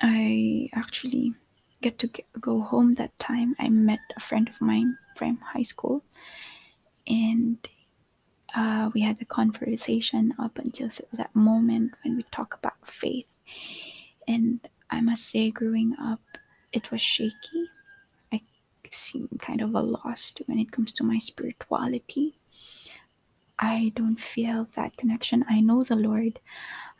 I 0.00 0.68
actually 0.74 1.34
get 1.80 1.98
to 2.00 2.10
go 2.40 2.60
home 2.60 2.92
that 2.92 3.18
time, 3.18 3.56
I 3.58 3.68
met 3.68 4.00
a 4.16 4.20
friend 4.20 4.48
of 4.48 4.60
mine 4.60 4.96
from 5.16 5.38
high 5.38 5.62
school, 5.62 6.04
and 7.06 7.58
uh, 8.54 8.90
we 8.94 9.00
had 9.00 9.20
a 9.20 9.24
conversation 9.24 10.34
up 10.38 10.58
until 10.58 10.90
that 11.12 11.34
moment 11.34 11.92
when 12.04 12.16
we 12.16 12.22
talk 12.24 12.54
about 12.54 12.86
faith. 12.86 13.26
And 14.26 14.60
I 14.90 15.00
must 15.00 15.28
say, 15.28 15.50
growing 15.50 15.94
up, 16.00 16.20
it 16.72 16.90
was 16.90 17.00
shaky. 17.02 17.57
Seem 18.98 19.28
kind 19.38 19.60
of 19.60 19.74
a 19.74 19.80
lost 19.80 20.42
when 20.46 20.58
it 20.58 20.72
comes 20.72 20.92
to 20.94 21.04
my 21.04 21.18
spirituality. 21.18 22.38
I 23.58 23.92
don't 23.94 24.20
feel 24.20 24.68
that 24.76 24.96
connection. 24.96 25.44
I 25.48 25.60
know 25.60 25.82
the 25.82 25.96
Lord, 25.96 26.40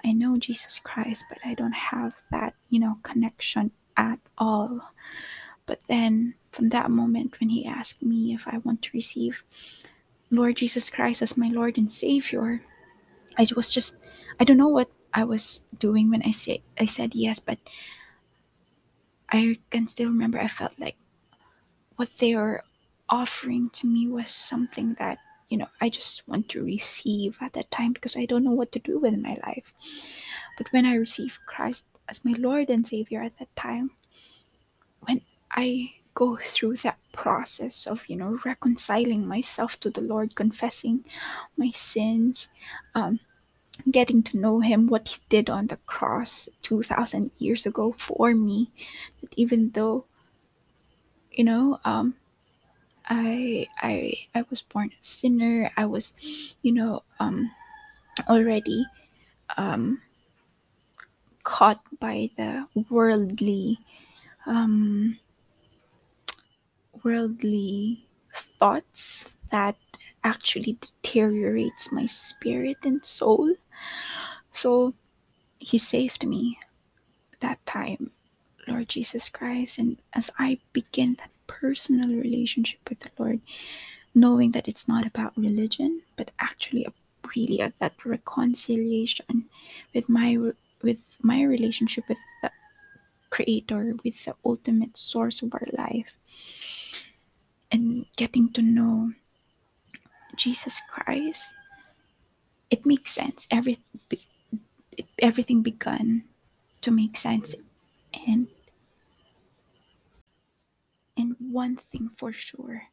I 0.04 0.12
know 0.12 0.36
Jesus 0.38 0.78
Christ, 0.78 1.24
but 1.28 1.38
I 1.44 1.54
don't 1.54 1.74
have 1.74 2.14
that, 2.30 2.54
you 2.68 2.80
know, 2.80 2.98
connection 3.02 3.70
at 3.96 4.18
all. 4.38 4.92
But 5.66 5.80
then 5.88 6.34
from 6.50 6.70
that 6.70 6.90
moment 6.90 7.38
when 7.40 7.50
he 7.50 7.66
asked 7.66 8.02
me 8.02 8.32
if 8.32 8.48
I 8.48 8.58
want 8.58 8.82
to 8.82 8.90
receive 8.94 9.44
Lord 10.30 10.56
Jesus 10.56 10.90
Christ 10.90 11.22
as 11.22 11.36
my 11.36 11.48
Lord 11.48 11.78
and 11.78 11.90
Savior, 11.90 12.62
I 13.36 13.46
was 13.54 13.72
just 13.72 13.98
I 14.40 14.44
don't 14.44 14.56
know 14.56 14.68
what 14.68 14.90
I 15.12 15.24
was 15.24 15.60
doing 15.78 16.10
when 16.10 16.22
I 16.22 16.30
said 16.30 16.60
I 16.78 16.86
said 16.86 17.14
yes, 17.14 17.38
but 17.38 17.58
I 19.30 19.58
can 19.70 19.86
still 19.88 20.08
remember 20.08 20.38
I 20.38 20.48
felt 20.48 20.78
like 20.78 20.96
what 21.98 22.08
they 22.18 22.34
were 22.34 22.62
offering 23.08 23.68
to 23.70 23.86
me 23.86 24.06
was 24.06 24.30
something 24.30 24.94
that 24.98 25.18
you 25.48 25.56
know, 25.56 25.68
I 25.80 25.88
just 25.88 26.28
want 26.28 26.48
to 26.50 26.62
receive 26.62 27.38
at 27.40 27.54
that 27.54 27.70
time 27.70 27.92
because 27.92 28.16
I 28.16 28.26
don't 28.26 28.44
know 28.44 28.52
what 28.52 28.72
to 28.72 28.78
do 28.78 28.98
with 28.98 29.16
my 29.16 29.36
life. 29.46 29.72
But 30.56 30.70
when 30.72 30.84
I 30.84 30.94
received 30.94 31.38
Christ 31.46 31.84
as 32.08 32.24
my 32.24 32.34
Lord 32.36 32.68
and 32.68 32.86
Savior 32.86 33.22
at 33.22 33.38
that 33.38 33.54
time, 33.56 33.92
when 35.00 35.22
I 35.50 35.94
go 36.14 36.36
through 36.36 36.76
that 36.76 36.98
process 37.12 37.86
of, 37.86 38.08
you 38.08 38.16
know, 38.16 38.38
reconciling 38.44 39.26
myself 39.26 39.80
to 39.80 39.90
the 39.90 40.00
Lord, 40.00 40.34
confessing 40.34 41.04
my 41.56 41.70
sins, 41.70 42.48
um, 42.94 43.20
getting 43.90 44.22
to 44.24 44.36
know 44.38 44.60
Him, 44.60 44.88
what 44.88 45.08
He 45.08 45.18
did 45.28 45.48
on 45.48 45.68
the 45.68 45.78
cross 45.86 46.48
2,000 46.62 47.30
years 47.38 47.64
ago 47.64 47.94
for 47.96 48.34
me, 48.34 48.70
that 49.22 49.32
even 49.36 49.70
though, 49.70 50.04
you 51.38 51.44
know, 51.44 51.80
um, 51.86 52.16
I 53.08 53.68
I 53.78 54.14
I 54.34 54.44
was 54.50 54.62
born 54.62 54.90
a 54.92 55.04
sinner. 55.04 55.70
I 55.76 55.86
was, 55.86 56.14
you 56.62 56.72
know, 56.72 57.04
um, 57.20 57.50
already 58.28 58.86
um, 59.56 60.02
caught 61.42 61.80
by 61.98 62.30
the 62.36 62.68
worldly 62.90 63.78
um, 64.46 65.18
worldly 67.04 68.06
thoughts 68.58 69.32
that 69.50 69.76
actually 70.24 70.76
deteriorates 70.80 71.90
my 71.92 72.06
spirit 72.06 72.78
and 72.84 73.04
soul. 73.04 73.54
So 74.52 74.94
he 75.58 75.78
saved 75.78 76.26
me 76.26 76.58
that 77.40 77.64
time, 77.66 78.12
Lord 78.68 78.88
Jesus 78.88 79.28
Christ, 79.28 79.78
and 79.78 79.98
as 80.12 80.30
I 80.38 80.58
begin 80.72 81.16
that 81.18 81.30
personal 81.46 82.08
relationship 82.08 82.80
with 82.88 83.00
the 83.00 83.10
Lord, 83.18 83.40
knowing 84.14 84.52
that 84.52 84.68
it's 84.68 84.88
not 84.88 85.06
about 85.06 85.36
religion, 85.36 86.02
but 86.16 86.30
actually 86.38 86.84
a, 86.84 86.92
really 87.36 87.60
a, 87.60 87.72
that 87.78 87.94
reconciliation 88.04 89.46
with 89.94 90.08
my 90.08 90.36
with 90.82 90.98
my 91.22 91.42
relationship 91.42 92.04
with 92.08 92.18
the 92.42 92.50
Creator, 93.30 93.96
with 94.04 94.24
the 94.24 94.34
ultimate 94.44 94.96
source 94.96 95.42
of 95.42 95.52
our 95.52 95.66
life, 95.72 96.16
and 97.70 98.06
getting 98.16 98.52
to 98.52 98.62
know 98.62 99.12
Jesus 100.36 100.80
Christ 100.88 101.52
it 102.70 102.84
makes 102.84 103.12
sense. 103.12 103.46
Every 103.50 103.78
everything 105.18 105.62
begun 105.62 106.24
to 106.82 106.90
make 106.90 107.16
sense, 107.16 107.54
and 108.12 108.48
and 111.18 111.36
one 111.38 111.76
thing 111.76 112.10
for 112.16 112.32
sure 112.32 112.84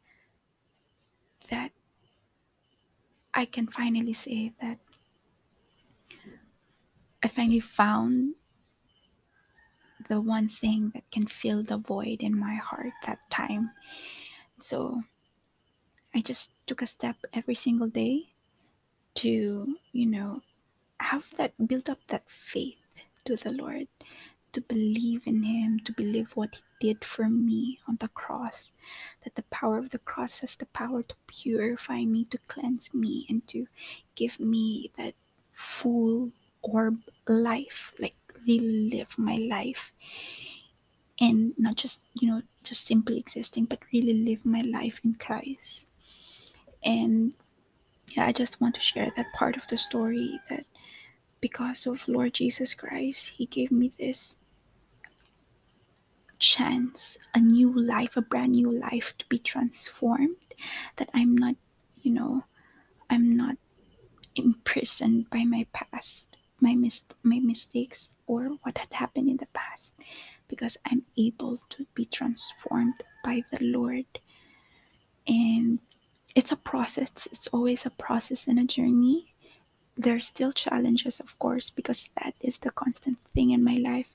that 1.50 1.72
I 3.34 3.46
can 3.46 3.68
finally 3.68 4.14
say 4.14 4.54
that 4.62 4.80
I 7.22 7.28
finally 7.28 7.60
found 7.60 8.36
the 10.10 10.22
one 10.22 10.48
thing 10.48 10.92
that 10.94 11.10
can 11.12 11.26
fill 11.26 11.64
the 11.64 11.78
void 11.78 12.22
in 12.22 12.38
my 12.38 12.56
heart 12.56 12.94
that 13.06 13.20
time. 13.30 13.72
So 14.60 15.02
I 16.14 16.22
just 16.22 16.54
took 16.66 16.82
a 16.82 16.88
step 16.88 17.18
every 17.34 17.56
single 17.56 17.88
day 17.88 18.34
to, 19.16 19.76
you 19.92 20.06
know, 20.06 20.42
have 21.00 21.30
that 21.38 21.54
build 21.68 21.90
up 21.90 22.00
that 22.08 22.30
faith 22.30 22.78
to 23.26 23.36
the 23.36 23.52
Lord, 23.52 23.88
to 24.56 24.62
believe 24.62 25.28
in 25.28 25.44
Him, 25.44 25.80
to 25.82 25.91
believe 25.91 26.32
what 26.34 26.56
He 26.56 26.88
did 26.88 27.06
for 27.06 27.30
me 27.30 27.80
on 27.88 27.98
the 28.00 28.08
cross, 28.08 28.72
that 29.24 29.36
the 29.36 29.44
power 29.44 29.78
of 29.78 29.89
the 29.91 30.00
cross 30.00 30.39
has 30.39 30.56
the 30.56 30.65
power 30.68 31.04
to 31.04 31.15
purify 31.28 32.04
me, 32.06 32.26
to 32.32 32.39
cleanse 32.48 32.94
me, 32.94 33.26
and 33.30 33.46
to 33.50 33.68
give 34.15 34.39
me 34.39 34.91
that 34.98 35.13
full 35.54 36.32
orb 36.62 37.00
life, 37.28 37.94
like 38.00 38.15
really 38.48 38.89
live 38.89 39.18
my 39.18 39.36
life. 39.36 39.91
And 41.20 41.54
not 41.58 41.76
just, 41.76 42.04
you 42.20 42.28
know, 42.28 42.41
just 42.63 42.86
simply 42.86 43.18
existing, 43.20 43.65
but 43.65 43.80
really 43.94 44.13
live 44.13 44.46
my 44.46 44.62
life 44.62 45.00
in 45.04 45.15
Christ. 45.15 45.86
And 46.84 47.38
yeah, 48.15 48.26
I 48.26 48.32
just 48.32 48.62
want 48.62 48.76
to 48.76 48.82
share 48.82 49.12
that 49.15 49.34
part 49.34 49.58
of 49.58 49.68
the 49.68 49.78
story 49.78 50.39
that 50.50 50.65
because 51.41 51.86
of 51.86 52.08
Lord 52.08 52.34
Jesus 52.34 52.74
Christ, 52.74 53.34
He 53.36 53.46
gave 53.46 53.72
me 53.72 53.91
this 53.98 54.38
chance, 56.46 57.18
a 57.34 57.40
new 57.40 57.74
life, 57.74 58.16
a 58.18 58.22
brand 58.22 58.54
new 58.54 58.70
life 58.70 59.18
to 59.18 59.26
be 59.26 59.40
transformed. 59.40 60.38
That 60.98 61.10
I'm 61.14 61.34
not, 61.36 61.56
you 62.02 62.12
know, 62.14 62.46
I'm 63.10 63.36
not 63.36 63.58
imprisoned 64.36 65.30
by 65.30 65.44
my 65.44 65.66
past, 65.74 66.38
my 66.62 66.76
mis- 66.76 67.18
my 67.24 67.40
mistakes, 67.40 68.12
or 68.28 68.58
what 68.62 68.78
had 68.78 68.94
happened 68.94 69.30
in 69.30 69.38
the 69.38 69.50
past, 69.54 69.94
because 70.48 70.78
I'm 70.86 71.04
able 71.18 71.60
to 71.74 71.88
be 71.98 72.06
transformed 72.06 73.02
by 73.24 73.42
the 73.52 73.60
Lord. 73.66 74.06
And 75.28 75.80
it's 76.36 76.52
a 76.52 76.58
process. 76.72 77.28
It's 77.32 77.48
always 77.48 77.86
a 77.86 77.98
process 78.06 78.48
and 78.48 78.60
a 78.60 78.66
journey. 78.66 79.34
There's 79.98 80.28
still 80.28 80.52
challenges, 80.52 81.20
of 81.20 81.40
course, 81.40 81.72
because 81.72 82.12
that 82.20 82.36
is 82.42 82.60
the 82.60 82.72
constant 82.72 83.18
thing 83.34 83.52
in 83.52 83.64
my 83.64 83.80
life. 83.80 84.14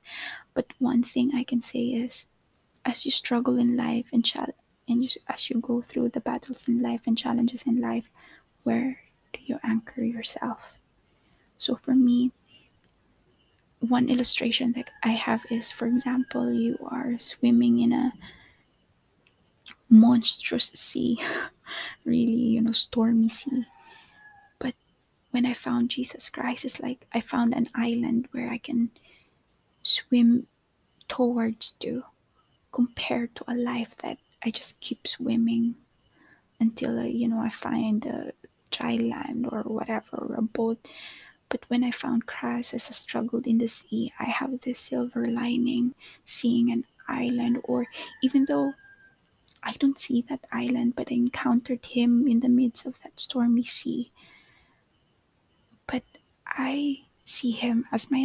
But 0.55 0.73
one 0.79 1.03
thing 1.03 1.33
I 1.35 1.45
can 1.45 1.63
say 1.63 1.87
is, 1.87 2.27
as 2.85 3.05
you 3.05 3.11
struggle 3.11 3.59
in 3.59 3.77
life 3.77 4.07
and 4.13 4.25
chal- 4.25 4.55
and 4.89 5.05
you, 5.05 5.11
as 5.29 5.49
you 5.51 5.61
go 5.61 5.83
through 5.83 6.11
the 6.11 6.21
battles 6.21 6.67
in 6.67 6.83
life 6.83 7.03
and 7.07 7.17
challenges 7.17 7.63
in 7.65 7.81
life, 7.81 8.11
where 8.65 8.99
do 9.33 9.41
you 9.45 9.59
anchor 9.63 10.03
yourself? 10.03 10.75
So 11.59 11.77
for 11.77 11.95
me, 11.95 12.33
one 13.81 14.09
illustration 14.09 14.73
that 14.73 14.91
I 15.03 15.11
have 15.11 15.45
is, 15.51 15.71
for 15.71 15.87
example, 15.87 16.53
you 16.53 16.79
are 16.91 17.19
swimming 17.19 17.79
in 17.81 17.93
a 17.93 18.13
monstrous 19.89 20.67
sea, 20.67 21.19
really, 22.05 22.33
you 22.33 22.61
know, 22.61 22.73
stormy 22.73 23.29
sea. 23.29 23.67
But 24.59 24.75
when 25.31 25.47
I 25.47 25.55
found 25.55 25.91
Jesus 25.91 26.29
Christ, 26.29 26.65
it's 26.65 26.81
like 26.81 27.07
I 27.13 27.21
found 27.21 27.55
an 27.55 27.69
island 27.75 28.29
where 28.33 28.51
I 28.51 28.59
can 28.59 28.91
swim 29.91 30.47
towards 31.09 31.73
to 31.73 32.05
compared 32.73 33.35
to 33.35 33.45
a 33.49 33.55
life 33.55 33.97
that 33.99 34.19
I 34.45 34.51
just 34.51 34.81
keep 34.81 35.07
swimming 35.07 35.75
until, 36.61 36.99
uh, 36.99 37.05
you 37.05 37.29
know, 37.29 37.41
I 37.41 37.51
find 37.51 38.05
a 38.07 38.33
dry 38.71 38.97
land 38.97 39.49
or 39.51 39.63
whatever, 39.63 40.17
or 40.17 40.35
a 40.37 40.43
boat. 40.43 40.79
But 41.49 41.65
when 41.69 41.83
I 41.83 41.91
found 41.91 42.27
Christ 42.27 42.75
as 42.75 42.89
I 42.89 42.93
struggled 42.93 43.47
in 43.47 43.59
the 43.59 43.67
sea, 43.67 44.13
I 44.21 44.25
have 44.25 44.61
this 44.61 44.79
silver 44.79 45.27
lining, 45.27 45.95
seeing 46.25 46.71
an 46.71 46.85
island, 47.09 47.59
or 47.65 47.87
even 48.23 48.45
though 48.45 48.73
I 49.63 49.73
don't 49.73 49.99
see 49.99 50.23
that 50.29 50.47
island, 50.53 50.95
but 50.97 51.11
I 51.11 51.15
encountered 51.15 51.85
him 51.85 52.29
in 52.29 52.41
the 52.41 52.49
midst 52.49 52.87
of 52.87 53.01
that 53.03 53.19
stormy 53.19 53.65
sea. 53.65 54.13
But 55.87 56.05
I 56.47 57.03
see 57.25 57.51
him 57.51 57.85
as 57.91 58.11
my 58.11 58.19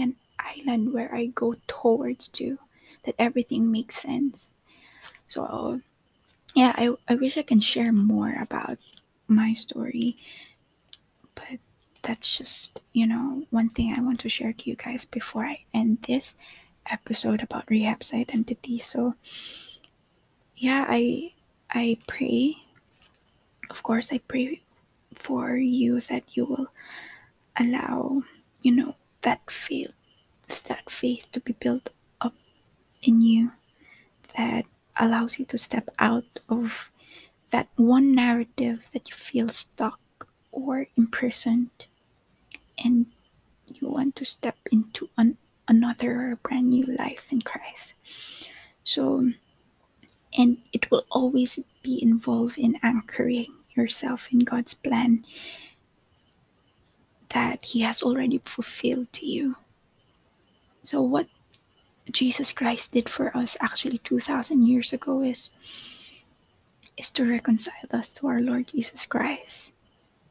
island 0.46 0.94
where 0.94 1.14
I 1.14 1.28
go 1.28 1.56
towards 1.68 2.28
to, 2.30 2.60
that 3.04 3.16
everything 3.18 3.72
makes 3.72 3.98
sense. 3.98 4.54
So, 5.28 5.82
yeah, 6.54 6.74
I, 6.78 6.96
I 7.08 7.16
wish 7.16 7.38
I 7.38 7.44
can 7.44 7.60
share 7.60 7.92
more 7.92 8.36
about 8.40 8.78
my 9.28 9.54
story, 9.54 10.18
but 11.34 11.60
that's 12.02 12.38
just, 12.38 12.82
you 12.94 13.08
know, 13.08 13.44
one 13.50 13.70
thing 13.70 13.94
I 13.96 14.02
want 14.02 14.20
to 14.22 14.30
share 14.30 14.54
to 14.54 14.70
you 14.70 14.76
guys 14.76 15.06
before 15.06 15.46
I 15.46 15.66
end 15.74 16.04
this 16.08 16.36
episode 16.90 17.42
about 17.42 17.70
Rahab's 17.70 18.14
identity. 18.14 18.78
So, 18.78 19.16
yeah, 20.56 20.86
I 20.88 21.34
I 21.70 21.98
pray. 22.08 22.58
Of 23.70 23.82
course, 23.82 24.14
I 24.14 24.20
pray 24.20 24.62
for 25.16 25.58
you 25.58 26.00
that 26.02 26.38
you 26.38 26.46
will 26.46 26.68
allow, 27.58 28.22
you 28.62 28.72
know, 28.72 28.96
that 29.24 29.50
that 30.48 30.90
faith 30.90 31.28
to 31.32 31.40
be 31.40 31.54
built 31.54 31.90
up 32.22 32.34
in 33.02 33.22
you, 33.22 33.52
that 34.38 34.66
allows 34.98 35.40
you 35.40 35.46
to 35.46 35.58
step 35.58 35.90
out 36.00 36.40
of 36.50 36.90
that 37.52 37.68
one 37.76 38.12
narrative 38.14 38.88
that 38.94 39.10
you 39.10 39.16
feel 39.16 39.50
stuck 39.50 40.00
or 40.52 40.88
imprisoned, 40.98 41.88
and 42.84 43.08
you 43.74 43.90
want 43.90 44.16
to 44.16 44.26
step 44.26 44.58
into 44.72 45.10
an, 45.18 45.38
another 45.68 46.40
brand 46.44 46.70
new 46.70 46.86
life 46.86 47.32
in 47.32 47.42
Christ. 47.42 47.94
So, 48.84 49.32
and 50.38 50.58
it 50.74 50.90
will 50.92 51.06
always 51.12 51.60
be 51.82 52.00
involved 52.02 52.58
in 52.58 52.78
anchoring 52.84 53.54
yourself 53.76 54.30
in 54.32 54.40
God's 54.40 54.74
plan 54.74 55.26
that 57.30 57.66
He 57.66 57.82
has 57.82 58.02
already 58.02 58.38
fulfilled 58.40 59.12
to 59.14 59.26
you. 59.26 59.56
So, 60.86 61.02
what 61.02 61.28
Jesus 62.12 62.52
Christ 62.52 62.92
did 62.92 63.10
for 63.10 63.36
us 63.36 63.58
actually 63.62 63.98
2,000 64.00 64.64
years 64.68 64.94
ago 64.94 65.22
is, 65.22 65.52
is 66.98 67.12
to 67.12 67.26
reconcile 67.30 67.90
us 67.92 68.14
to 68.14 68.28
our 68.28 68.42
Lord 68.42 68.68
Jesus 68.68 69.06
Christ, 69.06 69.72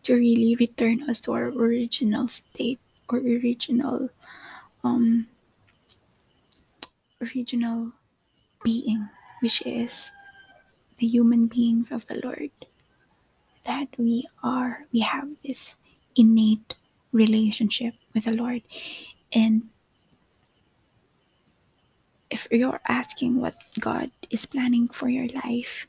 to 0.04 0.14
really 0.14 0.56
return 0.56 1.08
us 1.08 1.20
to 1.22 1.32
our 1.32 1.48
original 1.48 2.28
state 2.28 2.80
or 3.08 3.18
original 3.18 4.08
um 4.82 5.26
original 7.20 7.92
being 8.62 9.08
which 9.44 9.60
is 9.66 10.10
the 10.96 11.06
human 11.06 11.46
beings 11.48 11.92
of 11.92 12.06
the 12.06 12.18
Lord. 12.24 12.50
That 13.64 13.88
we 13.98 14.26
are, 14.42 14.86
we 14.90 15.00
have 15.00 15.28
this 15.44 15.76
innate 16.16 16.74
relationship 17.12 17.92
with 18.14 18.24
the 18.24 18.32
Lord. 18.32 18.62
And 19.34 19.68
if 22.34 22.48
you're 22.50 22.80
asking 22.88 23.40
what 23.40 23.54
God 23.78 24.10
is 24.28 24.44
planning 24.44 24.88
for 24.88 25.08
your 25.08 25.28
life, 25.46 25.86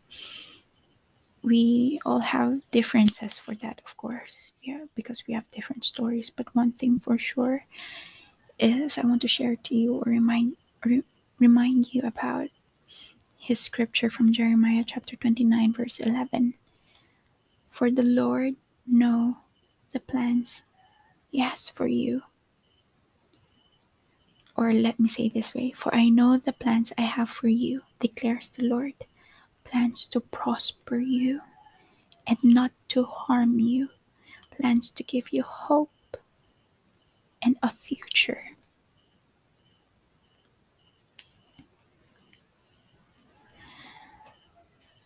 we 1.41 1.99
all 2.05 2.19
have 2.19 2.62
differences 2.69 3.39
for 3.39 3.55
that, 3.55 3.81
of 3.84 3.97
course, 3.97 4.51
yeah, 4.62 4.86
because 4.93 5.25
we 5.25 5.34
have 5.34 5.49
different 5.49 5.84
stories. 5.86 6.29
But 6.29 6.53
one 6.53 6.71
thing 6.71 6.99
for 6.99 7.17
sure 7.17 7.65
is 8.60 8.99
I 8.99 9.08
want 9.10 9.23
to 9.23 9.27
share 9.27 9.55
to 9.55 9.75
you 9.75 9.95
or 9.95 10.03
remind 10.05 10.55
or 10.86 11.01
remind 11.39 11.91
you 11.95 12.03
about 12.05 12.49
his 13.38 13.60
scripture 13.60 14.12
from 14.12 14.31
Jeremiah 14.31 14.84
chapter 14.86 15.15
29, 15.15 15.73
verse 15.73 15.99
11. 15.99 16.53
For 17.71 17.89
the 17.89 18.05
Lord 18.05 18.53
know 18.86 19.38
the 19.93 19.99
plans 19.99 20.62
has 21.36 21.69
for 21.69 21.88
you. 21.88 22.21
Or 24.55 24.71
let 24.71 24.99
me 24.99 25.07
say 25.07 25.29
this 25.29 25.53
way 25.53 25.71
For 25.71 25.93
I 25.93 26.09
know 26.09 26.37
the 26.37 26.53
plans 26.53 26.93
I 26.97 27.01
have 27.01 27.29
for 27.29 27.47
you, 27.47 27.81
declares 27.99 28.49
the 28.49 28.63
Lord 28.63 28.93
plans 29.63 30.05
to 30.07 30.19
prosper 30.19 30.97
you 30.97 31.41
and 32.25 32.37
not 32.43 32.71
to 32.89 33.03
harm 33.03 33.59
you, 33.59 33.89
plans 34.51 34.91
to 34.91 35.03
give 35.03 35.33
you 35.33 35.43
hope 35.43 36.17
and 37.41 37.57
a 37.61 37.69
future. 37.69 38.55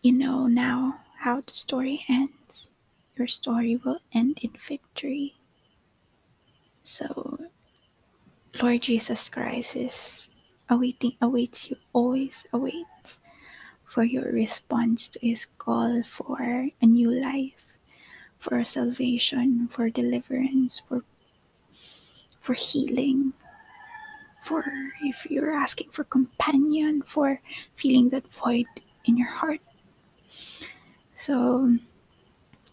You 0.02 0.12
know 0.12 0.46
now 0.46 1.00
how 1.18 1.42
the 1.42 1.52
story 1.52 2.04
ends. 2.08 2.70
Your 3.16 3.26
story 3.26 3.76
will 3.76 4.00
end 4.14 4.38
in 4.40 4.52
victory. 4.52 5.36
So, 6.84 7.38
Lord 8.58 8.82
Jesus 8.82 9.28
Christ 9.28 9.76
is 9.76 10.28
awaiting, 10.68 11.16
awaits 11.20 11.70
you, 11.70 11.76
always 11.92 12.44
awaits 12.52 13.18
for 13.84 14.02
your 14.02 14.30
response 14.32 15.08
to 15.10 15.18
His 15.22 15.46
call 15.58 16.02
for 16.02 16.68
a 16.80 16.86
new 16.86 17.10
life, 17.10 17.76
for 18.38 18.62
salvation, 18.64 19.68
for 19.68 19.88
deliverance, 19.90 20.80
for 20.80 21.04
for 22.40 22.54
healing, 22.54 23.34
for 24.42 24.64
if 25.02 25.26
you're 25.30 25.52
asking 25.52 25.90
for 25.90 26.04
companion, 26.04 27.02
for 27.02 27.40
feeling 27.76 28.08
that 28.10 28.26
void 28.32 28.66
in 29.04 29.16
your 29.16 29.28
heart. 29.28 29.60
So 31.14 31.76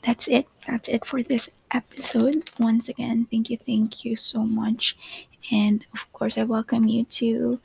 that's 0.07 0.27
it. 0.29 0.47
That's 0.65 0.87
it 0.87 1.03
for 1.03 1.21
this 1.21 1.49
episode. 1.69 2.49
Once 2.57 2.87
again, 2.87 3.27
thank 3.29 3.49
you, 3.49 3.57
thank 3.57 4.05
you 4.05 4.15
so 4.15 4.39
much. 4.39 4.95
And 5.51 5.83
of 5.93 6.09
course, 6.13 6.37
I 6.37 6.45
welcome 6.45 6.87
you 6.87 7.03
to 7.19 7.59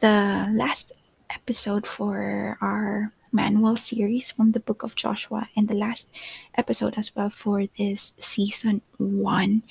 the 0.00 0.46
last 0.52 0.92
episode 1.30 1.86
for 1.86 2.58
our 2.60 3.14
manual 3.32 3.76
series 3.76 4.30
from 4.30 4.52
the 4.52 4.60
book 4.60 4.82
of 4.82 4.94
Joshua 4.94 5.48
and 5.56 5.66
the 5.66 5.74
last 5.74 6.12
episode 6.54 6.98
as 6.98 7.16
well 7.16 7.30
for 7.30 7.64
this 7.78 8.12
season 8.18 8.82
one. 8.98 9.62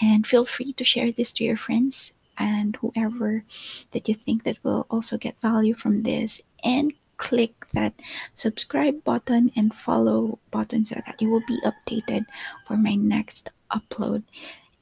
And 0.00 0.26
feel 0.26 0.46
free 0.46 0.72
to 0.72 0.82
share 0.82 1.12
this 1.12 1.30
to 1.32 1.44
your 1.44 1.58
friends 1.58 2.14
and 2.38 2.74
whoever 2.76 3.44
that 3.90 4.08
you 4.08 4.14
think 4.14 4.44
that 4.44 4.64
will 4.64 4.86
also 4.88 5.18
get 5.18 5.42
value 5.42 5.74
from 5.74 6.04
this 6.04 6.40
and 6.64 6.94
click 7.24 7.66
that 7.72 7.94
subscribe 8.34 9.02
button 9.02 9.50
and 9.56 9.72
follow 9.74 10.38
button 10.50 10.84
so 10.84 10.94
that 11.06 11.20
you 11.22 11.30
will 11.30 11.42
be 11.48 11.58
updated 11.64 12.26
for 12.66 12.76
my 12.76 12.94
next 12.94 13.50
upload. 13.72 14.22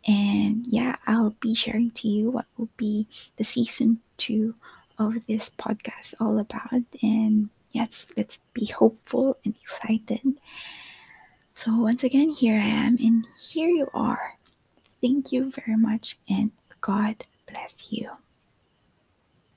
And 0.05 0.66
yeah 0.66 0.96
i'll 1.07 1.37
be 1.38 1.55
sharing 1.55 1.92
to 2.02 2.09
you 2.09 2.31
what 2.33 2.46
will 2.59 2.68
be 2.76 3.07
the 3.37 3.44
season 3.44 4.00
two 4.16 4.57
of 4.98 5.24
this 5.28 5.50
podcast 5.50 6.14
all 6.20 6.38
about. 6.40 6.83
And 7.00 7.48
yes 7.70 8.09
let's 8.16 8.40
be 8.52 8.66
hopeful 8.66 9.38
and 9.44 9.55
excited. 9.62 10.26
So 11.55 11.78
once 11.78 12.02
again 12.02 12.31
here 12.31 12.59
i 12.59 12.66
am 12.87 12.96
and 12.98 13.24
here 13.38 13.70
you 13.70 13.87
are. 13.94 14.35
Thank 15.00 15.31
you 15.31 15.52
very 15.52 15.78
much 15.78 16.18
and 16.28 16.50
god 16.81 17.24
bless 17.46 17.92
you 17.92 18.11